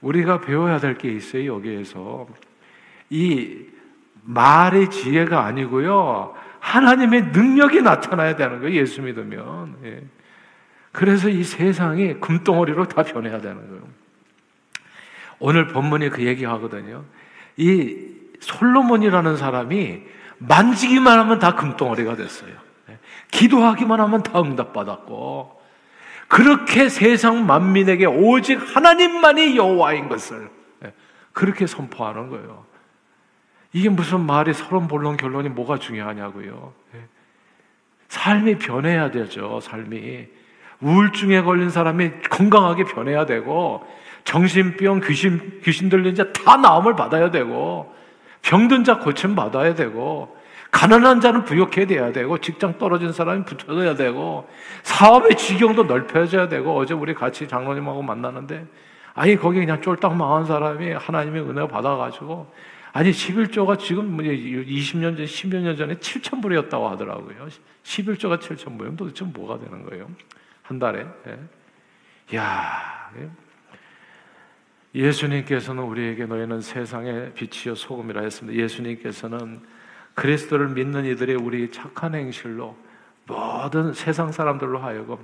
우리가 0.00 0.40
배워야 0.40 0.78
될 0.78 0.98
게 0.98 1.12
있어요. 1.12 1.54
여기에서 1.54 2.26
이 3.10 3.66
말의 4.24 4.90
지혜가 4.90 5.44
아니고요. 5.44 6.34
하나님의 6.62 7.32
능력이 7.32 7.82
나타나야 7.82 8.36
되는 8.36 8.60
거예요. 8.60 8.80
예수 8.80 9.02
믿으면. 9.02 9.76
예. 9.84 10.02
그래서 10.92 11.28
이 11.28 11.42
세상이 11.42 12.20
금덩어리로 12.20 12.86
다 12.86 13.02
변해야 13.02 13.40
되는 13.40 13.68
거예요. 13.68 13.82
오늘 15.40 15.66
본문이 15.66 16.10
그 16.10 16.24
얘기 16.24 16.44
하거든요. 16.44 17.04
이 17.56 17.96
솔로몬이라는 18.40 19.36
사람이 19.36 20.02
만지기만 20.38 21.18
하면 21.18 21.40
다 21.40 21.56
금덩어리가 21.56 22.14
됐어요. 22.14 22.52
예. 22.90 22.98
기도하기만 23.32 24.00
하면 24.00 24.22
다 24.22 24.40
응답받았고, 24.40 25.60
그렇게 26.28 26.88
세상 26.88 27.44
만민에게 27.44 28.06
오직 28.06 28.54
하나님만이 28.76 29.56
여호와인 29.56 30.08
것을 30.08 30.48
예. 30.84 30.92
그렇게 31.32 31.66
선포하는 31.66 32.30
거예요. 32.30 32.64
이게 33.72 33.88
무슨 33.88 34.20
말이 34.20 34.52
서론 34.52 34.88
본론 34.88 35.16
결론이 35.16 35.48
뭐가 35.50 35.78
중요하냐고요. 35.78 36.72
예. 36.94 37.00
삶이 38.08 38.58
변해야 38.58 39.10
되죠. 39.10 39.60
삶이 39.60 40.26
우울증에 40.80 41.42
걸린 41.42 41.70
사람이 41.70 42.10
건강하게 42.28 42.84
변해야 42.84 43.24
되고 43.24 43.86
정신병 44.24 45.00
귀신 45.04 45.60
귀신 45.64 45.88
들린 45.88 46.14
자 46.14 46.32
다 46.32 46.56
나음을 46.56 46.94
받아야 46.96 47.30
되고 47.30 47.92
병든 48.42 48.84
자 48.84 48.98
고침 48.98 49.34
받아야 49.34 49.74
되고 49.74 50.36
가난한 50.70 51.20
자는 51.20 51.44
부욕해 51.44 51.86
돼야 51.86 52.12
되고 52.12 52.38
직장 52.38 52.78
떨어진 52.78 53.12
사람이 53.12 53.44
붙어야 53.44 53.94
되고 53.94 54.48
사업의 54.82 55.36
지경도 55.36 55.84
넓혀져야 55.84 56.48
되고 56.48 56.76
어제 56.76 56.94
우리 56.94 57.14
같이 57.14 57.46
장로님하고 57.46 58.02
만나는데 58.02 58.66
아니 59.14 59.36
거기 59.36 59.60
그냥 59.60 59.80
쫄딱 59.80 60.16
망한 60.16 60.46
사람이 60.46 60.92
하나님의 60.92 61.42
은혜 61.42 61.68
받아가지고 61.68 62.50
아니 62.92 63.10
11조가 63.10 63.78
지금 63.78 64.16
20년 64.18 65.16
전, 65.16 65.24
10여 65.24 65.56
년 65.56 65.76
전에 65.76 65.94
7천 65.94 66.42
불이었다고 66.42 66.88
하더라고요. 66.88 67.48
11조가 67.82 68.38
7천 68.38 68.76
불이면 68.76 68.96
도대체 68.96 69.24
뭐가 69.24 69.58
되는 69.58 69.84
거예요? 69.84 70.10
한 70.62 70.78
달에. 70.78 71.06
예. 71.26 72.36
야 72.36 73.10
예수님께서는 74.94 75.82
우리에게 75.82 76.26
너희는 76.26 76.60
세상의 76.60 77.32
빛이요 77.34 77.74
소금이라 77.74 78.22
했습니다. 78.22 78.62
예수님께서는 78.62 79.60
그리스도를 80.14 80.68
믿는 80.68 81.06
이들의 81.06 81.36
우리 81.36 81.70
착한 81.70 82.14
행실로 82.14 82.76
모든 83.26 83.94
세상 83.94 84.30
사람들로 84.30 84.78
하여금 84.78 85.16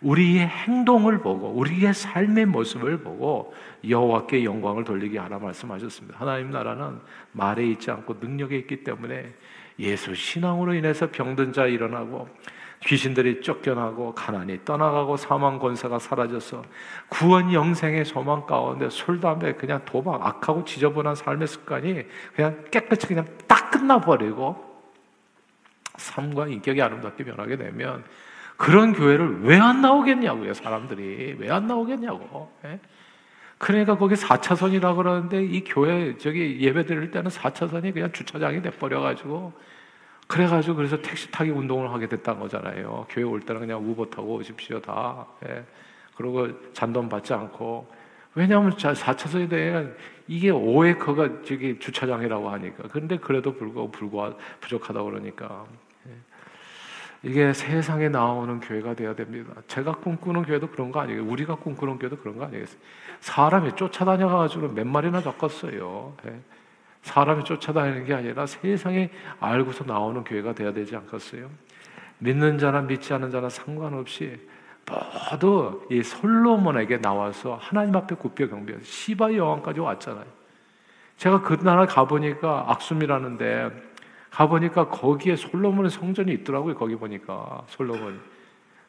우리의 0.00 0.46
행동을 0.46 1.18
보고 1.18 1.48
우리의 1.48 1.94
삶의 1.94 2.46
모습을 2.46 2.98
보고 2.98 3.54
여호와께 3.88 4.44
영광을 4.44 4.84
돌리게 4.84 5.18
하라 5.18 5.38
말씀하셨습니다. 5.38 6.18
하나님 6.18 6.50
나라는 6.50 7.00
말에 7.32 7.66
있지 7.68 7.90
않고 7.90 8.16
능력에 8.20 8.56
있기 8.58 8.84
때문에 8.84 9.32
예수 9.78 10.14
신앙으로 10.14 10.74
인해서 10.74 11.10
병든 11.10 11.52
자 11.52 11.66
일어나고 11.66 12.28
귀신들이 12.84 13.40
쫓겨나고 13.40 14.14
가난이 14.14 14.64
떠나가고 14.64 15.16
사망 15.16 15.58
권세가 15.58 15.98
사라져서 15.98 16.64
구원 17.08 17.52
영생의 17.52 18.04
소망 18.04 18.46
가운데 18.46 18.90
술 18.90 19.20
담배 19.20 19.54
그냥 19.54 19.80
도박 19.84 20.24
악하고 20.24 20.64
지저분한 20.64 21.14
삶의 21.14 21.48
습관이 21.48 22.04
그냥 22.36 22.64
깨끗이 22.70 23.06
그냥 23.06 23.26
딱 23.46 23.70
끝나버리고 23.70 24.74
삶과 25.96 26.48
인격이 26.48 26.82
아름답게 26.82 27.24
변하게 27.24 27.56
되면 27.56 28.04
그런 28.56 28.92
교회를 28.92 29.42
왜 29.42 29.58
안 29.58 29.80
나오겠냐고요, 29.80 30.54
사람들이. 30.54 31.36
왜 31.38 31.50
안 31.50 31.66
나오겠냐고. 31.66 32.50
예? 32.64 32.78
그러니까 33.58 33.96
거기 33.96 34.14
4차선이라 34.14 34.96
그러는데 34.96 35.42
이 35.44 35.64
교회 35.64 36.16
저기 36.18 36.58
예배 36.60 36.86
드릴 36.86 37.10
때는 37.10 37.30
4차선이 37.30 37.92
그냥 37.94 38.12
주차장이 38.12 38.60
돼버려가지고 38.62 39.52
그래가지고 40.26 40.76
그래서 40.76 41.00
택시 41.00 41.30
타기 41.30 41.50
운동을 41.50 41.90
하게 41.92 42.08
됐다는 42.08 42.40
거잖아요. 42.40 43.06
교회 43.10 43.24
올 43.24 43.40
때는 43.40 43.60
그냥 43.60 43.78
우버 43.88 44.06
타고 44.06 44.34
오십시오, 44.36 44.80
다. 44.80 45.26
예. 45.46 45.64
그리고 46.16 46.48
잔돈 46.72 47.08
받지 47.08 47.32
않고. 47.34 47.86
왜냐하면 48.34 48.72
4차선이 48.72 49.48
돼. 49.48 49.94
이게 50.26 50.50
5에커가 50.50 51.44
저기 51.46 51.78
주차장이라고 51.78 52.50
하니까. 52.50 52.88
근데 52.88 53.16
그래도 53.18 53.54
불구하고 53.54 53.90
불과, 53.90 54.34
부족하다고 54.60 55.10
그러니까. 55.10 55.64
이게 57.24 57.54
세상에 57.54 58.10
나오는 58.10 58.60
교회가 58.60 58.94
되어야 58.94 59.14
됩니다. 59.14 59.54
제가 59.66 59.92
꿈꾸는 59.92 60.42
교회도 60.42 60.68
그런 60.68 60.92
거 60.92 61.00
아니에요. 61.00 61.24
우리가 61.24 61.54
꿈꾸는 61.56 61.98
교회도 61.98 62.18
그런 62.18 62.36
거 62.36 62.44
아니겠어요? 62.44 62.78
사람이 63.20 63.72
쫓아다녀가지고 63.76 64.68
몇 64.68 64.86
마리나 64.86 65.22
잡았어요. 65.22 66.14
예. 66.26 66.38
사람이 67.00 67.44
쫓아다니는 67.44 68.04
게 68.04 68.14
아니라 68.14 68.44
세상에 68.44 69.10
알고서 69.40 69.84
나오는 69.84 70.22
교회가 70.22 70.54
되어야 70.54 70.74
되지 70.74 70.96
않겠어요? 70.96 71.48
믿는 72.18 72.58
자나 72.58 72.82
믿지 72.82 73.14
않는 73.14 73.30
자나 73.30 73.48
상관없이 73.48 74.38
모두 75.30 75.86
이 75.90 76.02
솔로몬에게 76.02 77.00
나와서 77.00 77.58
하나님 77.60 77.96
앞에 77.96 78.16
굽혀 78.16 78.48
경배해서 78.48 78.84
시바 78.84 79.34
여왕까지 79.34 79.80
왔잖아요. 79.80 80.26
제가 81.16 81.40
그 81.40 81.54
나라 81.54 81.86
가보니까 81.86 82.66
악숨이라는데 82.68 83.93
가보니까 84.34 84.88
거기에 84.88 85.36
솔로몬의 85.36 85.90
성전이 85.92 86.32
있더라고요. 86.32 86.74
거기 86.74 86.96
보니까 86.96 87.62
솔로몬. 87.68 88.20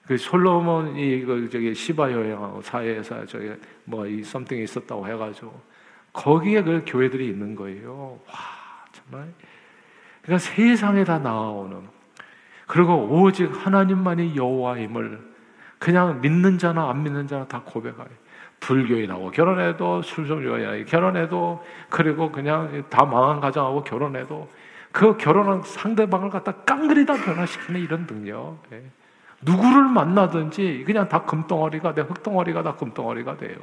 그 0.08 0.18
솔로몬이 0.18 1.22
그 1.22 1.48
저기 1.52 1.74
시바 1.74 2.12
여행하고 2.12 2.62
사회에서 2.64 3.26
저기 3.28 3.52
뭐이 3.84 4.24
썸띵이 4.24 4.64
있었다고 4.64 5.08
해가지고 5.08 5.54
거기에 6.14 6.64
그 6.64 6.84
교회들이 6.88 7.28
있는 7.28 7.56
거예요. 7.56 8.20
와 8.28 8.34
정말. 8.92 9.32
그러니까 10.24 10.40
세상에 10.40 11.04
다 11.04 11.20
나오는 11.20 11.80
그리고 12.66 12.96
오직 12.96 13.46
하나님만이 13.54 14.36
여호와임을 14.36 15.36
그냥 15.78 16.22
믿는 16.22 16.58
자나 16.58 16.90
안 16.90 17.04
믿는 17.04 17.28
자나 17.28 17.46
다 17.46 17.62
고백하요. 17.64 18.08
불교인하고 18.62 19.30
결혼해도 19.30 20.02
술성교인하고 20.02 20.86
결혼해도 20.86 21.64
그리고 21.92 22.32
그냥 22.32 22.84
다 22.90 23.06
망한 23.06 23.42
가정하고 23.42 23.84
결혼해도 23.84 24.50
그 24.96 25.18
결혼한 25.18 25.62
상대방을 25.62 26.30
갖다 26.30 26.54
깡그리다 26.54 27.16
변화시키는 27.16 27.82
이런 27.82 28.08
능력. 28.08 28.60
예. 28.72 28.82
누구를 29.42 29.90
만나든지 29.90 30.84
그냥 30.86 31.10
다 31.10 31.24
금덩어리가 31.24 31.94
돼, 31.94 32.02
흙덩어리가 32.04 32.64
다 32.64 32.76
금덩어리가 32.78 33.36
돼요. 33.36 33.58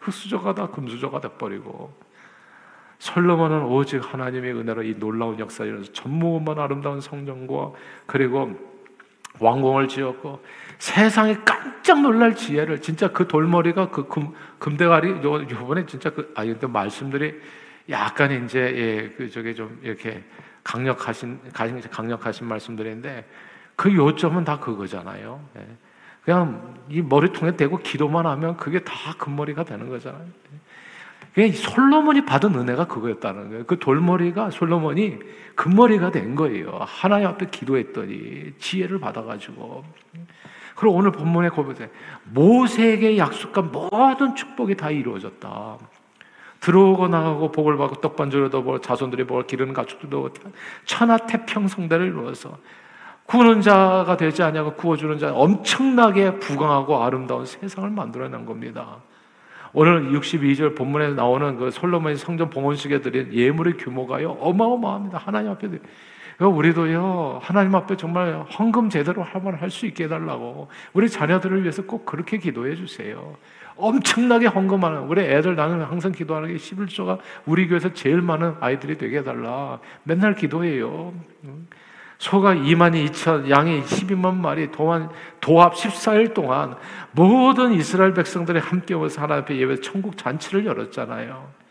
흙수저가 0.00 0.54
다 0.54 0.68
금수저가 0.68 1.20
돼버리고. 1.20 1.92
솔로몬은 3.00 3.64
오직 3.64 4.00
하나님의 4.02 4.54
은혜로 4.54 4.84
이 4.84 4.98
놀라운 4.98 5.34
일어서 5.34 5.92
전무후무한 5.92 6.58
아름다운 6.58 7.02
성전과 7.02 7.72
그리고 8.06 8.52
왕궁을 9.40 9.88
지었고 9.88 10.40
세상에 10.78 11.36
깜짝 11.44 12.00
놀랄 12.00 12.34
지혜를 12.34 12.80
진짜 12.80 13.08
그 13.08 13.28
돌머리가 13.28 13.90
그 13.90 14.08
금, 14.08 14.32
금대가리 14.58 15.22
요번에 15.22 15.84
진짜 15.84 16.08
그 16.08 16.32
아니 16.34 16.52
근데 16.52 16.66
말씀들이 16.66 17.38
약간 17.90 18.44
이제 18.44 18.58
예, 18.60 19.14
그 19.14 19.28
저게 19.28 19.52
좀 19.52 19.78
이렇게 19.82 20.22
강력하신 20.64 21.40
강력하신 21.52 22.46
말씀들인데 22.46 23.28
그 23.76 23.94
요점은 23.94 24.44
다 24.44 24.58
그거잖아요. 24.58 25.40
예. 25.56 25.66
그냥 26.24 26.76
이 26.88 27.02
머리통에 27.02 27.56
대고 27.56 27.78
기도만 27.78 28.26
하면 28.26 28.56
그게 28.56 28.84
다 28.84 28.94
금머리가 29.18 29.64
되는 29.64 29.88
거잖아요. 29.88 30.24
솔로몬이 31.54 32.24
받은 32.24 32.54
은혜가 32.54 32.86
그거였다는 32.86 33.48
거예요. 33.48 33.64
그 33.64 33.78
돌머리가 33.78 34.50
솔로몬이 34.50 35.18
금머리가 35.56 36.10
된 36.10 36.34
거예요. 36.34 36.78
하나님 36.86 37.28
앞에 37.28 37.46
기도했더니 37.50 38.52
지혜를 38.58 39.00
받아가지고. 39.00 39.84
그리고 40.74 40.96
오늘 40.96 41.10
본문에 41.12 41.48
고백해 41.50 41.90
모세에게 42.24 43.18
약속한 43.18 43.72
모든 43.72 44.34
축복이 44.34 44.76
다 44.76 44.90
이루어졌다. 44.90 45.78
들어오고 46.62 47.08
나가고 47.08 47.50
복을 47.50 47.76
받고 47.76 47.96
떡반주로도 47.96 48.62
뭐 48.62 48.80
자손들이 48.80 49.24
뭘 49.24 49.44
기르는 49.46 49.74
가축들도 49.74 50.30
천하 50.84 51.18
태평 51.18 51.66
성대를 51.66 52.06
이루어서 52.06 52.56
구는 53.26 53.60
자가 53.60 54.16
되지 54.16 54.44
않냐고 54.44 54.74
구워주는 54.74 55.18
자 55.18 55.32
엄청나게 55.34 56.38
부강하고 56.38 57.02
아름다운 57.02 57.46
세상을 57.46 57.90
만들어낸 57.90 58.46
겁니다. 58.46 58.98
오늘 59.72 60.12
62절 60.12 60.76
본문에 60.76 61.14
나오는 61.14 61.56
그 61.56 61.70
솔로몬이 61.70 62.14
성전 62.16 62.48
봉헌식에 62.48 63.00
드린 63.00 63.32
예물의 63.32 63.76
규모가요 63.78 64.32
어마어마합니다. 64.32 65.18
하나님 65.18 65.50
앞에 65.50 65.68
우리도요 66.38 67.40
하나님 67.42 67.74
앞에 67.74 67.96
정말 67.96 68.44
헌금 68.58 68.88
제대로 68.88 69.22
할만 69.24 69.54
할수 69.54 69.86
있게 69.86 70.04
해달라고 70.04 70.68
우리 70.92 71.08
자녀들을 71.08 71.62
위해서 71.62 71.82
꼭 71.82 72.06
그렇게 72.06 72.38
기도해 72.38 72.76
주세요. 72.76 73.36
엄청나게 73.76 74.46
헌금하는 74.46 75.02
우리 75.02 75.22
애들 75.22 75.56
나는 75.56 75.82
항상 75.82 76.12
기도하는 76.12 76.48
게 76.48 76.56
11조가 76.56 77.18
우리 77.46 77.68
교회에서 77.68 77.92
제일 77.92 78.22
많은 78.22 78.56
아이들이 78.60 78.98
되게 78.98 79.18
해달라 79.18 79.78
맨날 80.04 80.34
기도해요. 80.34 81.12
소가 82.18 82.54
2만 82.54 83.10
2천, 83.10 83.50
양이 83.50 83.82
12만 83.82 84.36
마리, 84.36 84.70
도안, 84.70 85.10
도합 85.40 85.74
14일 85.74 86.34
동안 86.34 86.76
모든 87.10 87.72
이스라엘 87.72 88.14
백성들이 88.14 88.60
함께 88.60 88.94
모여서 88.94 89.20
하나님 89.20 89.42
앞에 89.42 89.56
예배 89.56 89.80
천국 89.80 90.16
잔치를 90.16 90.64
열었잖아요. 90.64 91.61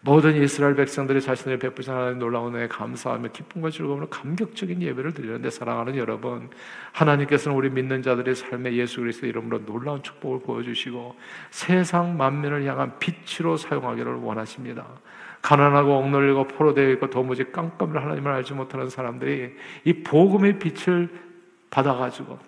모든 0.00 0.40
이스라엘 0.40 0.76
백성들이 0.76 1.20
자신을 1.20 1.58
베푸신 1.58 1.92
하나님 1.92 2.20
놀라운 2.20 2.54
은혜에 2.54 2.68
감사하며 2.68 3.30
기쁨과 3.30 3.70
즐거움으로 3.70 4.08
감격적인 4.08 4.80
예배를 4.80 5.12
드리는데 5.12 5.50
사랑하는 5.50 5.96
여러분 5.96 6.50
하나님께서는 6.92 7.56
우리 7.58 7.68
믿는 7.68 8.02
자들의 8.02 8.36
삶에 8.36 8.74
예수 8.74 9.00
그리스도 9.00 9.26
이름으로 9.26 9.64
놀라운 9.66 10.02
축복을 10.02 10.40
보여주시고 10.40 11.16
세상 11.50 12.16
만민을 12.16 12.64
향한 12.64 12.92
빛으로 13.00 13.56
사용하기를 13.56 14.14
원하십니다. 14.14 14.86
가난하고 15.42 15.96
억눌리고 15.96 16.46
포로되어 16.48 16.90
있고 16.92 17.10
도무지 17.10 17.50
깜깜을 17.50 18.00
하나님을 18.00 18.32
알지 18.32 18.54
못하는 18.54 18.88
사람들이 18.88 19.54
이 19.84 19.92
복음의 20.04 20.60
빛을 20.60 21.08
받아가지고 21.70 22.38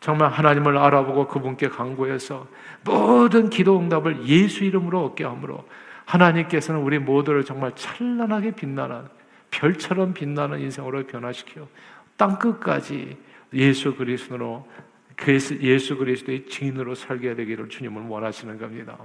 정말 0.00 0.30
하나님을 0.30 0.76
알아보고 0.76 1.26
그분께 1.26 1.68
강구해서 1.68 2.46
모든 2.84 3.50
기도 3.50 3.78
응답을 3.78 4.26
예수 4.26 4.64
이름으로 4.64 5.06
얻게 5.06 5.24
하므로 5.24 5.64
하나님께서는 6.08 6.80
우리 6.80 6.98
모두를 6.98 7.44
정말 7.44 7.72
찬란하게 7.74 8.52
빛나는 8.52 9.02
별처럼 9.50 10.14
빛나는 10.14 10.60
인생으로 10.60 11.06
변화시켜 11.06 11.68
땅 12.16 12.38
끝까지 12.38 13.16
예수 13.52 13.94
그리스도로 13.94 14.66
예수 15.60 15.96
그리스도의 15.96 16.46
증인으로 16.46 16.94
살게 16.94 17.34
되기를 17.34 17.68
주님은 17.68 18.06
원하시는 18.06 18.58
겁니다. 18.58 18.96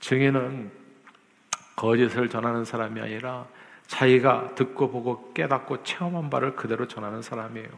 증인은 0.00 0.70
거짓을 1.76 2.28
전하는 2.28 2.64
사람이 2.64 3.00
아니라 3.00 3.46
자기가 3.86 4.54
듣고 4.54 4.90
보고 4.90 5.32
깨닫고 5.32 5.82
체험한 5.82 6.28
바를 6.28 6.56
그대로 6.56 6.86
전하는 6.86 7.22
사람이에요. 7.22 7.68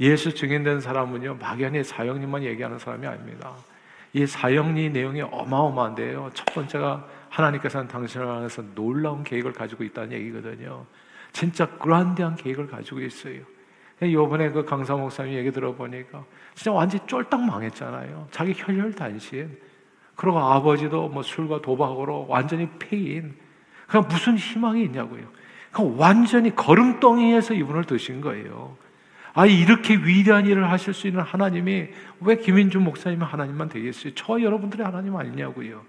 예수 0.00 0.34
증인된 0.34 0.80
사람은요, 0.80 1.38
막연히 1.40 1.82
사형리만 1.82 2.44
얘기하는 2.44 2.78
사람이 2.78 3.06
아닙니다. 3.06 3.54
이 4.12 4.26
사형리 4.26 4.90
내용이 4.90 5.22
어마어마한데요. 5.22 6.30
첫 6.34 6.44
번째가 6.54 7.17
하나님께서는 7.30 7.88
당신을 7.88 8.26
향해서 8.26 8.62
놀라운 8.74 9.24
계획을 9.24 9.52
가지고 9.52 9.84
있다는 9.84 10.12
얘기거든요. 10.12 10.86
진짜 11.32 11.66
그란데한 11.66 12.36
계획을 12.36 12.68
가지고 12.68 13.00
있어요. 13.00 13.42
요번에 14.02 14.50
그 14.50 14.64
강사 14.64 14.94
목사님 14.94 15.34
얘기 15.34 15.50
들어보니까 15.50 16.24
진짜 16.54 16.72
완전히 16.72 17.06
쫄딱 17.06 17.40
망했잖아요. 17.40 18.28
자기 18.30 18.54
혈혈단신. 18.56 19.58
그리고 20.14 20.38
아버지도 20.38 21.08
뭐 21.08 21.22
술과 21.22 21.62
도박으로 21.62 22.26
완전히 22.28 22.68
폐인. 22.78 23.36
그냥 23.86 24.06
무슨 24.08 24.36
희망이 24.36 24.84
있냐고요. 24.84 25.22
그 25.72 25.96
완전히 25.96 26.54
걸음덩이에서 26.54 27.54
이분을 27.54 27.84
드신 27.84 28.20
거예요. 28.20 28.76
아, 29.34 29.46
이렇게 29.46 29.94
위대한 29.94 30.46
일을 30.46 30.70
하실 30.70 30.94
수 30.94 31.06
있는 31.06 31.22
하나님이 31.22 31.88
왜 32.20 32.36
김인준 32.36 32.82
목사님은 32.82 33.26
하나님만 33.26 33.68
되겠어요? 33.68 34.14
저 34.14 34.40
여러분들의 34.40 34.84
하나님 34.84 35.14
아니냐고요. 35.16 35.82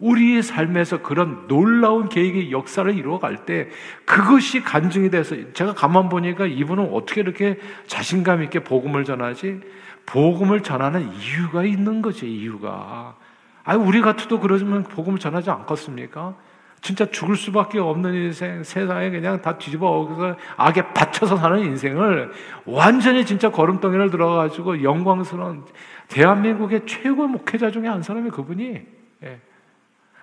우리의 0.00 0.42
삶에서 0.42 1.02
그런 1.02 1.46
놀라운 1.46 2.08
계획의 2.08 2.50
역사를 2.50 2.92
이루어갈 2.92 3.44
때 3.44 3.68
그것이 4.04 4.62
간증이 4.62 5.10
돼서 5.10 5.36
제가 5.52 5.74
가만 5.74 6.08
보니까 6.08 6.46
이분은 6.46 6.90
어떻게 6.92 7.20
이렇게 7.20 7.58
자신감 7.86 8.42
있게 8.44 8.60
복음을 8.60 9.04
전하지? 9.04 9.60
복음을 10.06 10.62
전하는 10.62 11.12
이유가 11.12 11.64
있는 11.64 12.02
거죠, 12.02 12.26
이유가. 12.26 13.14
아, 13.62 13.76
우리 13.76 14.00
같아도 14.00 14.40
그러면 14.40 14.82
복음을 14.82 15.18
전하지 15.18 15.50
않겠습니까? 15.50 16.34
진짜 16.80 17.04
죽을 17.04 17.36
수밖에 17.36 17.78
없는 17.78 18.14
인생, 18.14 18.62
세상에 18.62 19.10
그냥 19.10 19.42
다 19.42 19.58
뒤집어 19.58 19.86
엎어서 19.86 20.36
악에 20.56 20.94
받쳐서 20.94 21.36
사는 21.36 21.58
인생을 21.58 22.32
완전히 22.64 23.26
진짜 23.26 23.50
걸음덩이를 23.50 24.10
들어가지고 24.10 24.82
영광스러운 24.82 25.64
대한민국의 26.08 26.86
최고 26.86 27.26
목회자 27.26 27.70
중에 27.70 27.86
한 27.86 28.02
사람이 28.02 28.30
그분이, 28.30 28.64
예. 28.64 28.99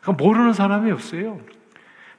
그러니까 0.07 0.23
모르는 0.23 0.53
사람이 0.53 0.89
없어요. 0.91 1.39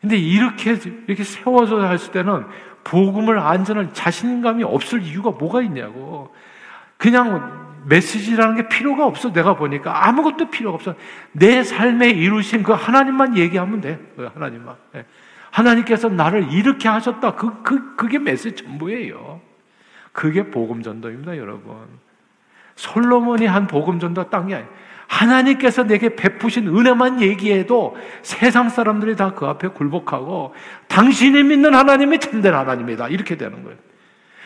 근데 0.01 0.16
이렇게, 0.16 0.77
이렇게 1.07 1.24
세워져 1.24 1.83
했을 1.87 2.12
때는 2.12 2.44
복음을 2.85 3.38
안전을 3.38 3.92
자신감이 3.94 4.62
없을 4.62 5.03
이유가 5.03 5.31
뭐가 5.31 5.62
있냐고. 5.62 6.35
그냥 6.98 7.66
메시지라는 7.87 8.57
게 8.57 8.68
필요가 8.68 9.07
없어. 9.07 9.33
내가 9.33 9.55
보니까 9.55 10.07
아무것도 10.07 10.51
필요가 10.51 10.74
없어. 10.74 10.94
내 11.33 11.62
삶에 11.62 12.11
이루신 12.11 12.62
그 12.62 12.72
하나님만 12.72 13.37
얘기하면 13.38 13.81
돼. 13.81 13.98
그 14.16 14.29
하나님만. 14.35 14.77
예. 14.96 15.05
하나님께서 15.51 16.09
나를 16.11 16.53
이렇게 16.53 16.88
하셨다. 16.88 17.35
그, 17.35 17.62
그, 17.62 17.96
그게 17.96 18.18
메시지 18.18 18.64
전부예요. 18.64 19.40
그게 20.12 20.51
복음 20.51 20.83
전도입니다, 20.83 21.38
여러분. 21.38 21.74
솔로몬이 22.77 23.46
한 23.46 23.66
복음 23.66 23.98
전도 23.98 24.29
땅이 24.31 24.55
아니에요. 24.55 24.70
하나님께서 25.09 25.85
내게 25.85 26.14
베푸신 26.14 26.68
은혜만 26.68 27.21
얘기해도 27.23 27.97
세상 28.23 28.68
사람들이 28.68 29.16
다 29.16 29.35
그 29.35 29.47
앞에 29.47 29.68
굴복하고 29.68 30.55
당신이 30.88 31.42
믿는 31.42 31.75
하나님이 31.75 32.21
참된 32.21 32.55
하나님이다. 32.55 33.09
이렇게 33.09 33.37
되는 33.37 33.64
거예요. 33.64 33.79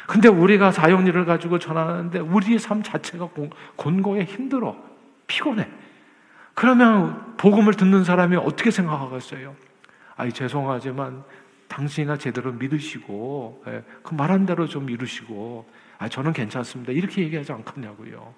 근데 0.07 0.29
우리가 0.29 0.73
사형리를 0.73 1.25
가지고 1.25 1.59
전하는데 1.59 2.19
우리의 2.19 2.59
삶 2.59 2.83
자체가 2.83 3.29
곤고해 3.77 4.25
힘들어. 4.25 4.77
피곤해. 5.27 5.69
그러면 6.55 7.37
복음을 7.39 7.75
듣는 7.75 8.05
사람이 8.05 8.37
어떻게 8.37 8.71
생각하겠어요? 8.71 9.55
아이, 10.17 10.33
죄송하지만 10.33 11.23
당신이나 11.69 12.19
제대로 12.19 12.53
믿으시고, 12.53 13.63
예, 13.69 13.83
그 14.03 14.15
말한 14.15 14.45
대로 14.45 14.67
좀 14.67 14.91
이루시고, 14.91 15.67
아, 15.99 16.09
저는 16.09 16.35
괜찮습니다. 16.35 16.93
이렇게 16.93 17.23
얘기하지 17.23 17.53
않겠냐고요. 17.53 18.35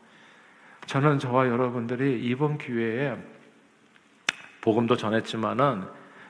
저는 0.86 1.18
저와 1.18 1.48
여러분들이 1.48 2.20
이번 2.24 2.58
기회에 2.58 3.16
복음도 4.60 4.96
전했지만은 4.96 5.84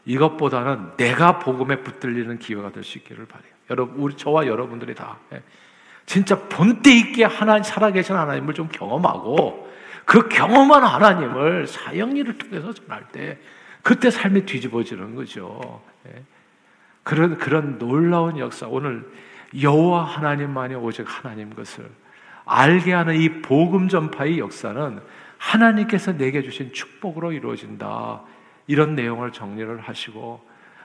이것보다는 0.04 0.96
내가 0.96 1.38
복음에 1.38 1.76
붙들리는 1.76 2.38
기회가 2.38 2.70
될 2.70 2.84
수 2.84 2.98
있기를 2.98 3.26
바래요. 3.26 3.52
여러분, 3.70 3.96
우리 3.98 4.16
저와 4.16 4.46
여러분들이 4.46 4.94
다 4.94 5.18
예. 5.32 5.42
진짜 6.06 6.38
본때 6.48 6.94
있게 6.94 7.24
하나 7.24 7.62
살아계신 7.62 8.14
하나님을 8.14 8.52
좀 8.52 8.68
경험하고 8.68 9.72
그 10.04 10.28
경험한 10.28 10.84
하나님을 10.84 11.66
사형리를 11.66 12.36
통해서 12.36 12.74
전할 12.74 13.08
때 13.08 13.38
그때 13.82 14.10
삶이 14.10 14.44
뒤집어지는 14.44 15.14
거죠. 15.14 15.82
예. 16.08 16.22
그런 17.02 17.38
그런 17.38 17.78
놀라운 17.78 18.38
역사 18.38 18.66
오늘 18.66 19.10
여호와 19.58 20.04
하나님만이 20.04 20.74
오직 20.74 21.06
하나님 21.06 21.54
것을 21.54 21.88
알게 22.44 22.92
하는 22.92 23.16
이 23.16 23.42
복음 23.42 23.88
전파의 23.88 24.38
역사는 24.38 25.00
하나님께서 25.38 26.16
내게 26.16 26.42
주신 26.42 26.72
축복으로 26.72 27.32
이루어진다. 27.32 28.22
이런 28.66 28.94
내용을 28.94 29.32
정리를 29.32 29.80
하시고 29.80 30.40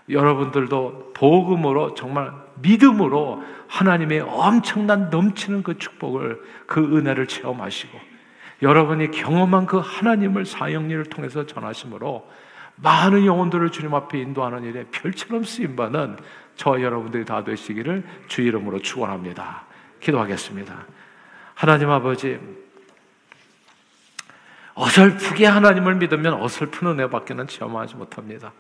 여러분들도 0.10 1.13
복음으로 1.13 1.93
정말 1.93 2.32
믿음으로 2.62 3.43
하나님의 3.67 4.22
엄청난 4.22 5.10
넘치는 5.10 5.63
그 5.63 5.78
축복을 5.78 6.41
그 6.65 6.98
은혜를 6.98 7.28
체험하시고 7.28 7.98
여러분이 8.62 9.12
경험한 9.12 9.67
그 9.67 9.78
하나님을 9.78 10.45
사형리를 10.45 11.06
통해서 11.06 11.45
전하심으로 11.45 12.28
많은 12.76 13.26
영혼들을 13.26 13.69
주님 13.72 13.93
앞에 13.93 14.19
인도하는 14.19 14.63
일에 14.63 14.86
별처럼 14.91 15.43
쓰임 15.43 15.76
받는 15.76 16.17
저와 16.56 16.82
여러분들이 16.82 17.24
다 17.24 17.43
되시기를 17.43 18.04
주 18.28 18.41
이름으로 18.41 18.80
축원합니다. 18.80 19.63
기도하겠습니다. 20.00 20.76
하나님 21.60 21.89
아버지 21.89 22.39
어설프게 24.76 25.45
하나님을 25.45 25.95
믿으면 25.95 26.36
어설픈 26.36 26.88
은혜밖에는 26.88 27.48
체험하지 27.48 27.98
못합니다. 27.98 28.54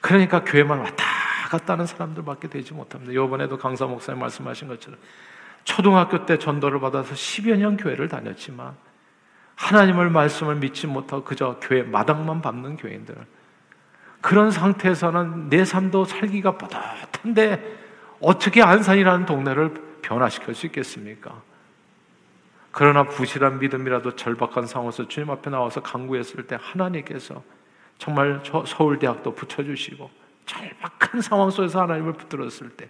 그러니까 0.00 0.44
교회만 0.44 0.78
왔다 0.78 1.04
갔다 1.50 1.72
하는 1.72 1.86
사람들밖에 1.86 2.46
되지 2.46 2.72
못합니다. 2.72 3.12
이번에도 3.12 3.58
강사 3.58 3.86
목사님 3.86 4.20
말씀하신 4.20 4.68
것처럼 4.68 5.00
초등학교 5.64 6.24
때 6.24 6.38
전도를 6.38 6.78
받아서 6.78 7.14
10여 7.14 7.56
년 7.56 7.76
교회를 7.76 8.06
다녔지만 8.06 8.76
하나님을 9.56 10.10
말씀을 10.10 10.54
믿지 10.54 10.86
못하고 10.86 11.24
그저 11.24 11.58
교회 11.60 11.82
마당만 11.82 12.42
밟는 12.42 12.76
교인들. 12.76 13.16
그런 14.20 14.52
상태에서는 14.52 15.48
내 15.48 15.64
삶도 15.64 16.04
살기가 16.04 16.58
뻗듯한데 16.58 17.78
어떻게 18.20 18.62
안산이라는 18.62 19.26
동네를 19.26 19.98
변화시킬 20.02 20.54
수 20.54 20.66
있겠습니까? 20.66 21.49
그러나 22.72 23.04
부실한 23.04 23.58
믿음이라도 23.58 24.16
절박한 24.16 24.66
상황에서 24.66 25.08
주님 25.08 25.30
앞에 25.30 25.50
나와서 25.50 25.82
강구했을 25.82 26.46
때 26.46 26.56
하나님께서 26.60 27.42
정말 27.98 28.42
서울대학도 28.44 29.34
붙여주시고 29.34 30.10
절박한 30.46 31.20
상황 31.20 31.50
속에서 31.50 31.82
하나님을 31.82 32.12
붙들었을 32.14 32.70
때 32.70 32.88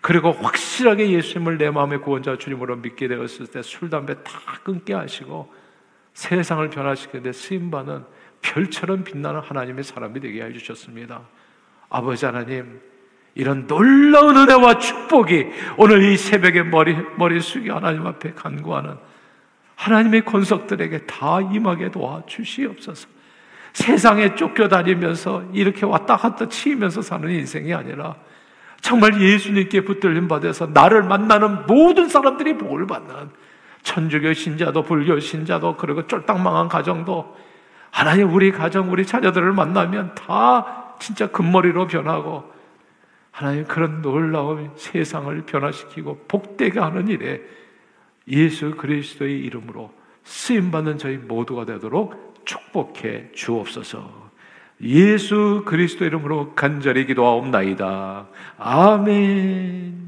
그리고 0.00 0.32
확실하게 0.32 1.10
예수님을 1.10 1.58
내 1.58 1.70
마음의 1.70 2.00
구원자 2.00 2.36
주님으로 2.38 2.76
믿게 2.76 3.08
되었을 3.08 3.46
때 3.48 3.62
술, 3.62 3.90
담배 3.90 4.14
다 4.22 4.32
끊게 4.64 4.94
하시고 4.94 5.52
세상을 6.14 6.68
변화시키는데 6.70 7.32
쓰임받는 7.32 8.04
별처럼 8.40 9.04
빛나는 9.04 9.40
하나님의 9.40 9.84
사람이 9.84 10.20
되게 10.20 10.42
해주셨습니다. 10.42 11.20
아버지 11.88 12.24
하나님, 12.24 12.80
이런 13.36 13.66
놀라운 13.66 14.34
은혜와 14.36 14.78
축복이 14.78 15.46
오늘 15.76 16.02
이 16.02 16.16
새벽에 16.16 16.62
머리, 16.62 16.96
머리 17.16 17.38
숙여 17.40 17.76
하나님 17.76 18.06
앞에 18.06 18.32
간구하는 18.32 18.96
하나님의 19.76 20.24
권석들에게 20.24 21.04
다 21.04 21.40
임하게 21.42 21.90
도와 21.90 22.22
주시옵소서. 22.26 23.08
세상에 23.74 24.34
쫓겨다니면서 24.34 25.50
이렇게 25.52 25.84
왔다 25.84 26.16
갔다 26.16 26.48
치면서 26.48 27.02
사는 27.02 27.28
인생이 27.28 27.74
아니라 27.74 28.16
정말 28.80 29.20
예수님께 29.20 29.82
붙들림 29.84 30.28
받아서 30.28 30.66
나를 30.72 31.02
만나는 31.02 31.66
모든 31.66 32.08
사람들이 32.08 32.56
복을 32.56 32.86
받는 32.86 33.28
천주교 33.82 34.32
신자도 34.32 34.82
불교 34.82 35.20
신자도 35.20 35.76
그리고 35.76 36.06
쫄딱망한 36.06 36.68
가정도 36.68 37.36
하나님 37.90 38.32
우리 38.32 38.50
가정 38.50 38.90
우리 38.90 39.04
자녀들을 39.04 39.52
만나면 39.52 40.14
다 40.14 40.94
진짜 40.98 41.26
금머리로 41.26 41.86
변하고 41.86 42.55
하나님 43.36 43.64
그런 43.64 44.00
놀라운 44.00 44.70
세상을 44.76 45.42
변화시키고 45.42 46.24
복되게 46.26 46.80
하는 46.80 47.08
일에 47.08 47.42
예수 48.28 48.70
그리스도의 48.70 49.40
이름으로 49.40 49.92
쓰임 50.24 50.70
받는 50.70 50.96
저희 50.96 51.18
모두가 51.18 51.66
되도록 51.66 52.46
축복해 52.46 53.32
주옵소서. 53.34 54.30
예수 54.80 55.64
그리스도 55.66 56.06
이름으로 56.06 56.54
간절히 56.54 57.04
기도하옵나이다. 57.04 58.26
아멘. 58.56 60.05